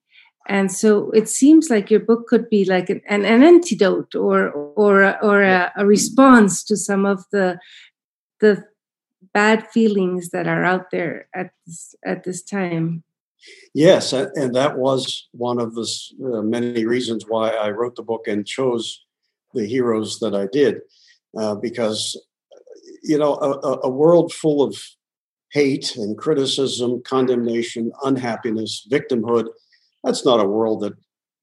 And 0.48 0.70
so 0.70 1.10
it 1.10 1.28
seems 1.28 1.70
like 1.70 1.90
your 1.90 2.00
book 2.00 2.26
could 2.28 2.48
be 2.48 2.64
like 2.64 2.88
an, 2.90 3.00
an, 3.08 3.24
an 3.24 3.42
antidote 3.42 4.14
or 4.14 4.50
or 4.50 5.22
or 5.22 5.42
a, 5.42 5.72
a, 5.76 5.86
response 5.86 6.64
to 6.64 6.76
some 6.76 7.04
of 7.04 7.24
the 7.30 7.58
the 8.40 8.64
bad 9.32 9.68
feelings 9.68 10.30
that 10.30 10.46
are 10.46 10.64
out 10.64 10.90
there 10.90 11.28
at 11.34 11.50
this 11.64 11.94
at 12.04 12.24
this 12.24 12.42
time. 12.42 13.04
Yes 13.74 14.12
and 14.12 14.54
that 14.56 14.78
was 14.78 15.28
one 15.30 15.60
of 15.60 15.74
the 15.74 15.86
uh, 16.24 16.42
many 16.42 16.84
reasons 16.84 17.26
why 17.28 17.50
i 17.50 17.70
wrote 17.70 17.94
the 17.94 18.02
book 18.02 18.26
and 18.26 18.44
chose 18.44 19.05
the 19.54 19.66
heroes 19.66 20.18
that 20.18 20.34
i 20.34 20.46
did 20.52 20.80
uh, 21.38 21.54
because 21.54 22.20
you 23.02 23.18
know 23.18 23.34
a, 23.34 23.80
a 23.84 23.90
world 23.90 24.32
full 24.32 24.62
of 24.62 24.80
hate 25.52 25.96
and 25.96 26.18
criticism 26.18 27.02
condemnation 27.04 27.92
unhappiness 28.04 28.86
victimhood 28.90 29.46
that's 30.04 30.24
not 30.24 30.40
a 30.40 30.48
world 30.48 30.82
that 30.82 30.94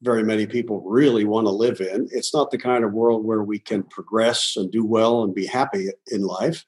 very 0.03 0.23
many 0.23 0.45
people 0.45 0.81
really 0.81 1.23
want 1.23 1.47
to 1.47 1.51
live 1.51 1.79
in. 1.79 2.07
It's 2.11 2.33
not 2.33 2.51
the 2.51 2.57
kind 2.57 2.83
of 2.83 2.93
world 2.93 3.25
where 3.25 3.41
we 3.41 3.57
can 3.57 3.83
progress 3.83 4.55
and 4.57 4.69
do 4.69 4.85
well 4.85 5.23
and 5.23 5.33
be 5.33 5.45
happy 5.45 5.87
in 6.11 6.23
life. 6.23 6.65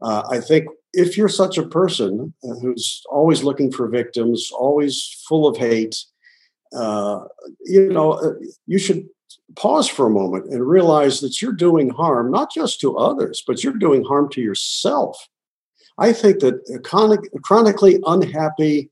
Uh, 0.00 0.22
I 0.30 0.40
think 0.40 0.66
if 0.94 1.16
you're 1.16 1.28
such 1.28 1.58
a 1.58 1.68
person 1.68 2.34
who's 2.42 3.02
always 3.10 3.44
looking 3.44 3.70
for 3.70 3.88
victims, 3.88 4.50
always 4.52 5.22
full 5.28 5.46
of 5.46 5.56
hate, 5.56 5.96
uh, 6.74 7.20
you 7.60 7.92
know, 7.92 8.12
uh, 8.12 8.32
you 8.66 8.78
should 8.78 9.06
pause 9.56 9.88
for 9.88 10.06
a 10.06 10.10
moment 10.10 10.46
and 10.50 10.66
realize 10.66 11.20
that 11.20 11.40
you're 11.40 11.52
doing 11.52 11.90
harm 11.90 12.30
not 12.30 12.52
just 12.52 12.80
to 12.80 12.96
others, 12.96 13.42
but 13.46 13.62
you're 13.62 13.74
doing 13.74 14.04
harm 14.04 14.28
to 14.30 14.40
yourself. 14.40 15.28
I 15.98 16.12
think 16.12 16.40
that 16.40 16.80
chronic, 16.84 17.20
chronically 17.42 18.00
unhappy, 18.06 18.90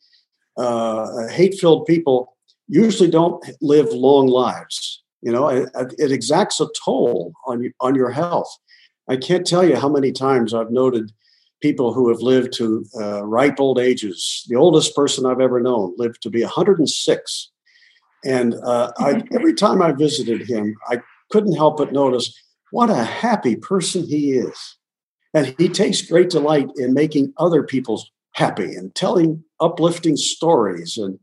uh, 0.56 1.28
hate 1.28 1.58
filled 1.58 1.86
people 1.86 2.36
usually 2.68 3.10
don't 3.10 3.44
live 3.60 3.88
long 3.92 4.26
lives. 4.26 5.02
You 5.22 5.32
know, 5.32 5.48
it, 5.48 5.68
it 5.98 6.12
exacts 6.12 6.60
a 6.60 6.68
toll 6.84 7.32
on 7.46 7.72
on 7.80 7.94
your 7.94 8.10
health. 8.10 8.54
I 9.08 9.16
can't 9.16 9.46
tell 9.46 9.64
you 9.66 9.76
how 9.76 9.88
many 9.88 10.12
times 10.12 10.54
I've 10.54 10.70
noted 10.70 11.12
people 11.60 11.92
who 11.92 12.08
have 12.08 12.20
lived 12.20 12.52
to 12.54 12.84
uh, 12.98 13.24
ripe 13.24 13.60
old 13.60 13.78
ages. 13.78 14.44
The 14.48 14.56
oldest 14.56 14.94
person 14.94 15.26
I've 15.26 15.40
ever 15.40 15.60
known 15.60 15.94
lived 15.98 16.22
to 16.22 16.30
be 16.30 16.42
106. 16.42 17.50
And 18.24 18.54
uh, 18.54 18.92
I, 18.98 19.22
every 19.32 19.54
time 19.54 19.80
I 19.82 19.92
visited 19.92 20.48
him, 20.48 20.76
I 20.88 21.00
couldn't 21.30 21.56
help 21.56 21.78
but 21.78 21.92
notice 21.92 22.34
what 22.70 22.90
a 22.90 23.04
happy 23.04 23.56
person 23.56 24.04
he 24.06 24.32
is. 24.32 24.76
And 25.32 25.54
he 25.58 25.68
takes 25.68 26.02
great 26.02 26.30
delight 26.30 26.68
in 26.76 26.92
making 26.92 27.32
other 27.38 27.62
people 27.62 28.02
happy 28.32 28.74
and 28.74 28.94
telling 28.94 29.44
uplifting 29.60 30.16
stories. 30.16 30.98
And 30.98 31.18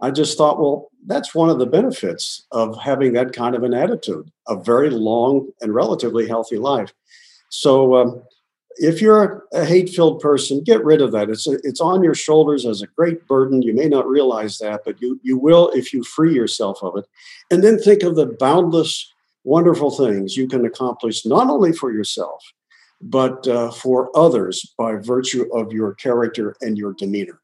I 0.00 0.10
just 0.10 0.36
thought, 0.36 0.58
well, 0.58 0.90
that's 1.06 1.34
one 1.34 1.50
of 1.50 1.58
the 1.58 1.66
benefits 1.66 2.46
of 2.50 2.80
having 2.80 3.12
that 3.12 3.32
kind 3.32 3.54
of 3.54 3.62
an 3.62 3.74
attitude, 3.74 4.30
a 4.48 4.56
very 4.56 4.90
long 4.90 5.50
and 5.60 5.74
relatively 5.74 6.26
healthy 6.26 6.58
life. 6.58 6.92
So, 7.50 7.96
um, 7.96 8.22
if 8.76 9.00
you're 9.00 9.46
a 9.52 9.64
hate-filled 9.64 10.20
person, 10.20 10.62
get 10.62 10.84
rid 10.84 11.00
of 11.00 11.12
that. 11.12 11.30
It's 11.30 11.46
a, 11.46 11.58
it's 11.62 11.80
on 11.80 12.02
your 12.02 12.14
shoulders 12.14 12.66
as 12.66 12.82
a 12.82 12.86
great 12.86 13.26
burden. 13.26 13.62
You 13.62 13.74
may 13.74 13.88
not 13.88 14.08
realize 14.08 14.58
that, 14.58 14.82
but 14.84 15.00
you 15.00 15.20
you 15.22 15.38
will 15.38 15.70
if 15.70 15.92
you 15.92 16.02
free 16.02 16.34
yourself 16.34 16.82
of 16.82 16.96
it. 16.96 17.06
And 17.50 17.62
then 17.62 17.78
think 17.78 18.02
of 18.02 18.16
the 18.16 18.26
boundless, 18.26 19.12
wonderful 19.44 19.90
things 19.90 20.36
you 20.36 20.48
can 20.48 20.64
accomplish 20.64 21.26
not 21.26 21.48
only 21.48 21.72
for 21.72 21.92
yourself, 21.92 22.42
but 23.00 23.46
uh, 23.48 23.70
for 23.70 24.16
others 24.16 24.74
by 24.78 24.94
virtue 24.94 25.52
of 25.52 25.72
your 25.72 25.94
character 25.94 26.56
and 26.60 26.78
your 26.78 26.92
demeanor. 26.92 27.40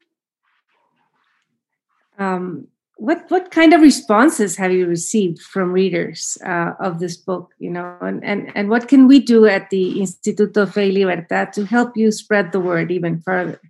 Um, 2.19 2.69
what 2.99 3.31
what 3.31 3.53
kind 3.53 3.73
of 3.73 3.81
responses 3.81 4.57
have 4.57 4.73
you 4.73 4.85
received 4.87 5.41
from 5.41 5.73
readers 5.73 6.37
uh, 6.45 6.73
of 6.81 6.99
this 6.99 7.17
book 7.17 7.55
you 7.59 7.71
know 7.71 7.97
and, 8.01 8.25
and 8.25 8.51
and 8.57 8.69
what 8.69 8.89
can 8.89 9.07
we 9.07 9.21
do 9.21 9.47
at 9.47 9.71
the 9.71 10.01
instituto 10.01 10.71
fe 10.71 10.91
libertad 10.91 11.53
to 11.53 11.65
help 11.65 11.97
you 11.97 12.11
spread 12.11 12.51
the 12.51 12.61
word 12.61 12.91
even 12.91 13.21
further? 13.21 13.61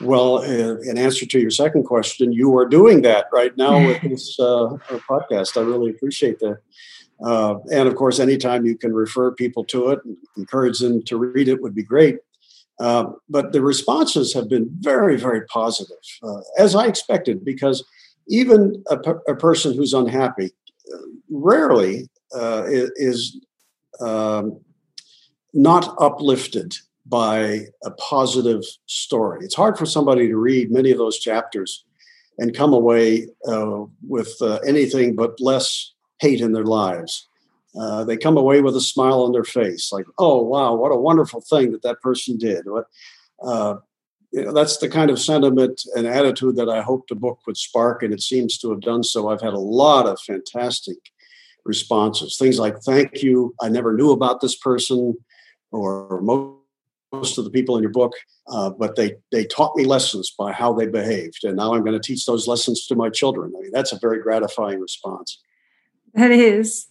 Well 0.00 0.38
uh, 0.38 0.76
in 0.88 0.96
answer 0.96 1.26
to 1.26 1.40
your 1.40 1.50
second 1.50 1.82
question 1.82 2.32
you 2.32 2.56
are 2.56 2.66
doing 2.66 3.02
that 3.02 3.26
right 3.32 3.56
now 3.56 3.84
with 3.84 4.00
this 4.10 4.38
uh, 4.38 4.76
podcast. 5.10 5.56
I 5.56 5.62
really 5.62 5.90
appreciate 5.90 6.38
that. 6.38 6.58
Uh, 7.24 7.56
and 7.72 7.88
of 7.88 7.96
course 7.96 8.20
anytime 8.20 8.64
you 8.64 8.76
can 8.76 8.92
refer 8.92 9.32
people 9.32 9.64
to 9.64 9.90
it 9.90 9.98
and 10.04 10.16
encourage 10.36 10.78
them 10.78 11.02
to 11.04 11.16
read 11.16 11.48
it 11.48 11.60
would 11.60 11.74
be 11.74 11.82
great. 11.82 12.18
Uh, 12.78 13.06
but 13.28 13.52
the 13.52 13.62
responses 13.62 14.32
have 14.32 14.48
been 14.48 14.68
very 14.78 15.16
very 15.16 15.44
positive 15.46 16.04
uh, 16.22 16.40
as 16.58 16.74
i 16.74 16.86
expected 16.86 17.44
because 17.44 17.84
even 18.28 18.82
a, 18.88 18.96
a 19.28 19.34
person 19.36 19.74
who's 19.74 19.94
unhappy 19.94 20.50
rarely 21.30 22.08
uh, 22.34 22.62
is 22.66 23.40
um, 24.00 24.60
not 25.52 25.94
uplifted 26.00 26.74
by 27.06 27.66
a 27.84 27.90
positive 27.92 28.62
story. 28.86 29.44
It's 29.44 29.54
hard 29.54 29.78
for 29.78 29.86
somebody 29.86 30.28
to 30.28 30.36
read 30.36 30.70
many 30.70 30.90
of 30.90 30.98
those 30.98 31.18
chapters 31.18 31.84
and 32.38 32.56
come 32.56 32.72
away 32.72 33.28
uh, 33.46 33.84
with 34.08 34.34
uh, 34.40 34.58
anything 34.66 35.14
but 35.14 35.40
less 35.40 35.92
hate 36.18 36.40
in 36.40 36.52
their 36.52 36.64
lives. 36.64 37.28
Uh, 37.78 38.04
they 38.04 38.16
come 38.16 38.36
away 38.36 38.60
with 38.60 38.76
a 38.76 38.80
smile 38.80 39.22
on 39.22 39.32
their 39.32 39.44
face, 39.44 39.92
like, 39.92 40.06
"Oh 40.18 40.42
wow, 40.42 40.74
what 40.74 40.92
a 40.92 40.96
wonderful 40.96 41.40
thing 41.40 41.72
that 41.72 41.82
that 41.82 42.00
person 42.00 42.36
did." 42.38 42.66
What, 42.66 42.86
uh, 43.42 43.76
you 44.34 44.44
know, 44.44 44.52
that's 44.52 44.78
the 44.78 44.88
kind 44.88 45.12
of 45.12 45.20
sentiment 45.20 45.80
and 45.94 46.08
attitude 46.08 46.56
that 46.56 46.68
I 46.68 46.82
hoped 46.82 47.08
the 47.08 47.14
book 47.14 47.38
would 47.46 47.56
spark, 47.56 48.02
and 48.02 48.12
it 48.12 48.20
seems 48.20 48.58
to 48.58 48.70
have 48.70 48.80
done 48.80 49.04
so. 49.04 49.28
I've 49.28 49.40
had 49.40 49.52
a 49.52 49.58
lot 49.58 50.06
of 50.06 50.18
fantastic 50.20 50.98
responses. 51.64 52.36
Things 52.36 52.58
like, 52.58 52.76
"Thank 52.80 53.22
you, 53.22 53.54
I 53.62 53.68
never 53.68 53.94
knew 53.94 54.10
about 54.10 54.40
this 54.40 54.56
person," 54.56 55.16
or 55.70 56.20
most 56.20 57.38
of 57.38 57.44
the 57.44 57.50
people 57.50 57.76
in 57.76 57.82
your 57.82 57.92
book, 57.92 58.12
uh, 58.48 58.70
but 58.70 58.96
they 58.96 59.14
they 59.30 59.44
taught 59.44 59.76
me 59.76 59.84
lessons 59.84 60.34
by 60.36 60.50
how 60.50 60.72
they 60.72 60.88
behaved, 60.88 61.44
and 61.44 61.56
now 61.56 61.72
I'm 61.72 61.84
going 61.84 62.00
to 62.00 62.08
teach 62.08 62.26
those 62.26 62.48
lessons 62.48 62.86
to 62.86 62.96
my 62.96 63.10
children. 63.10 63.52
I 63.56 63.60
mean, 63.60 63.70
that's 63.72 63.92
a 63.92 64.00
very 64.00 64.20
gratifying 64.20 64.80
response. 64.80 65.40
That 66.14 66.32
is. 66.32 66.88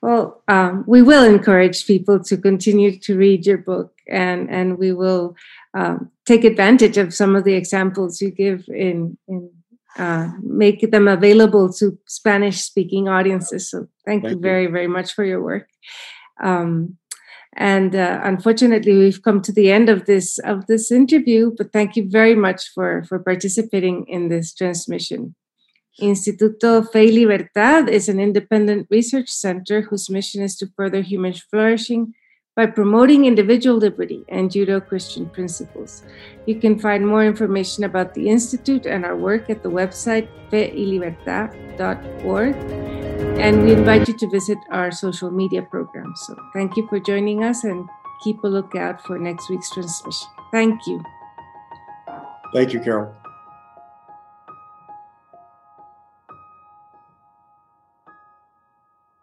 Well, 0.00 0.42
um, 0.48 0.84
we 0.86 1.02
will 1.02 1.24
encourage 1.24 1.86
people 1.86 2.20
to 2.24 2.36
continue 2.36 2.98
to 3.00 3.18
read 3.18 3.44
your 3.44 3.58
book, 3.58 3.92
and 4.08 4.48
and 4.50 4.78
we 4.78 4.92
will 4.92 5.36
um, 5.76 6.10
take 6.24 6.44
advantage 6.44 6.96
of 6.96 7.12
some 7.12 7.36
of 7.36 7.44
the 7.44 7.54
examples 7.54 8.20
you 8.22 8.30
give 8.30 8.64
in, 8.68 9.18
in 9.28 9.50
uh, 9.98 10.30
make 10.42 10.90
them 10.90 11.08
available 11.08 11.72
to 11.72 11.98
Spanish 12.06 12.60
speaking 12.60 13.08
audiences. 13.08 13.70
So 13.70 13.88
thank, 14.04 14.22
thank 14.22 14.34
you 14.34 14.40
very, 14.40 14.64
you. 14.64 14.70
very 14.70 14.86
much 14.86 15.12
for 15.12 15.24
your 15.24 15.42
work. 15.42 15.68
Um, 16.42 16.96
and 17.56 17.94
uh, 17.96 18.20
unfortunately, 18.22 18.96
we've 18.96 19.22
come 19.22 19.40
to 19.42 19.52
the 19.52 19.70
end 19.70 19.88
of 19.88 20.04
this 20.04 20.38
of 20.38 20.66
this 20.66 20.92
interview. 20.92 21.52
But 21.56 21.72
thank 21.72 21.96
you 21.96 22.06
very 22.08 22.34
much 22.34 22.68
for 22.74 23.04
for 23.08 23.18
participating 23.18 24.04
in 24.08 24.28
this 24.28 24.54
transmission. 24.54 25.34
Instituto 25.98 26.86
Fe 26.92 27.06
y 27.06 27.12
Libertad 27.12 27.88
is 27.88 28.10
an 28.10 28.20
independent 28.20 28.86
research 28.90 29.30
center 29.30 29.80
whose 29.80 30.10
mission 30.10 30.42
is 30.42 30.54
to 30.58 30.66
further 30.76 31.00
human 31.00 31.32
flourishing 31.32 32.12
by 32.56 32.64
promoting 32.64 33.26
individual 33.26 33.76
liberty 33.76 34.24
and 34.28 34.50
Judeo 34.50 34.84
Christian 34.84 35.28
principles. 35.28 36.02
You 36.46 36.58
can 36.58 36.78
find 36.78 37.06
more 37.06 37.24
information 37.24 37.84
about 37.84 38.14
the 38.14 38.30
Institute 38.30 38.86
and 38.86 39.04
our 39.04 39.14
work 39.14 39.50
at 39.50 39.62
the 39.62 39.68
website 39.68 40.28
feylibertad.org. 40.50 42.56
And 43.38 43.62
we 43.62 43.72
invite 43.72 44.08
you 44.08 44.16
to 44.16 44.30
visit 44.30 44.58
our 44.70 44.90
social 44.90 45.30
media 45.30 45.62
programs. 45.62 46.18
So 46.26 46.34
thank 46.54 46.76
you 46.76 46.88
for 46.88 46.98
joining 46.98 47.44
us 47.44 47.64
and 47.64 47.86
keep 48.24 48.42
a 48.42 48.48
lookout 48.48 49.04
for 49.04 49.18
next 49.18 49.50
week's 49.50 49.70
transmission. 49.70 50.28
Thank 50.50 50.86
you. 50.86 51.04
Thank 52.54 52.72
you, 52.72 52.80
Carol. 52.80 53.14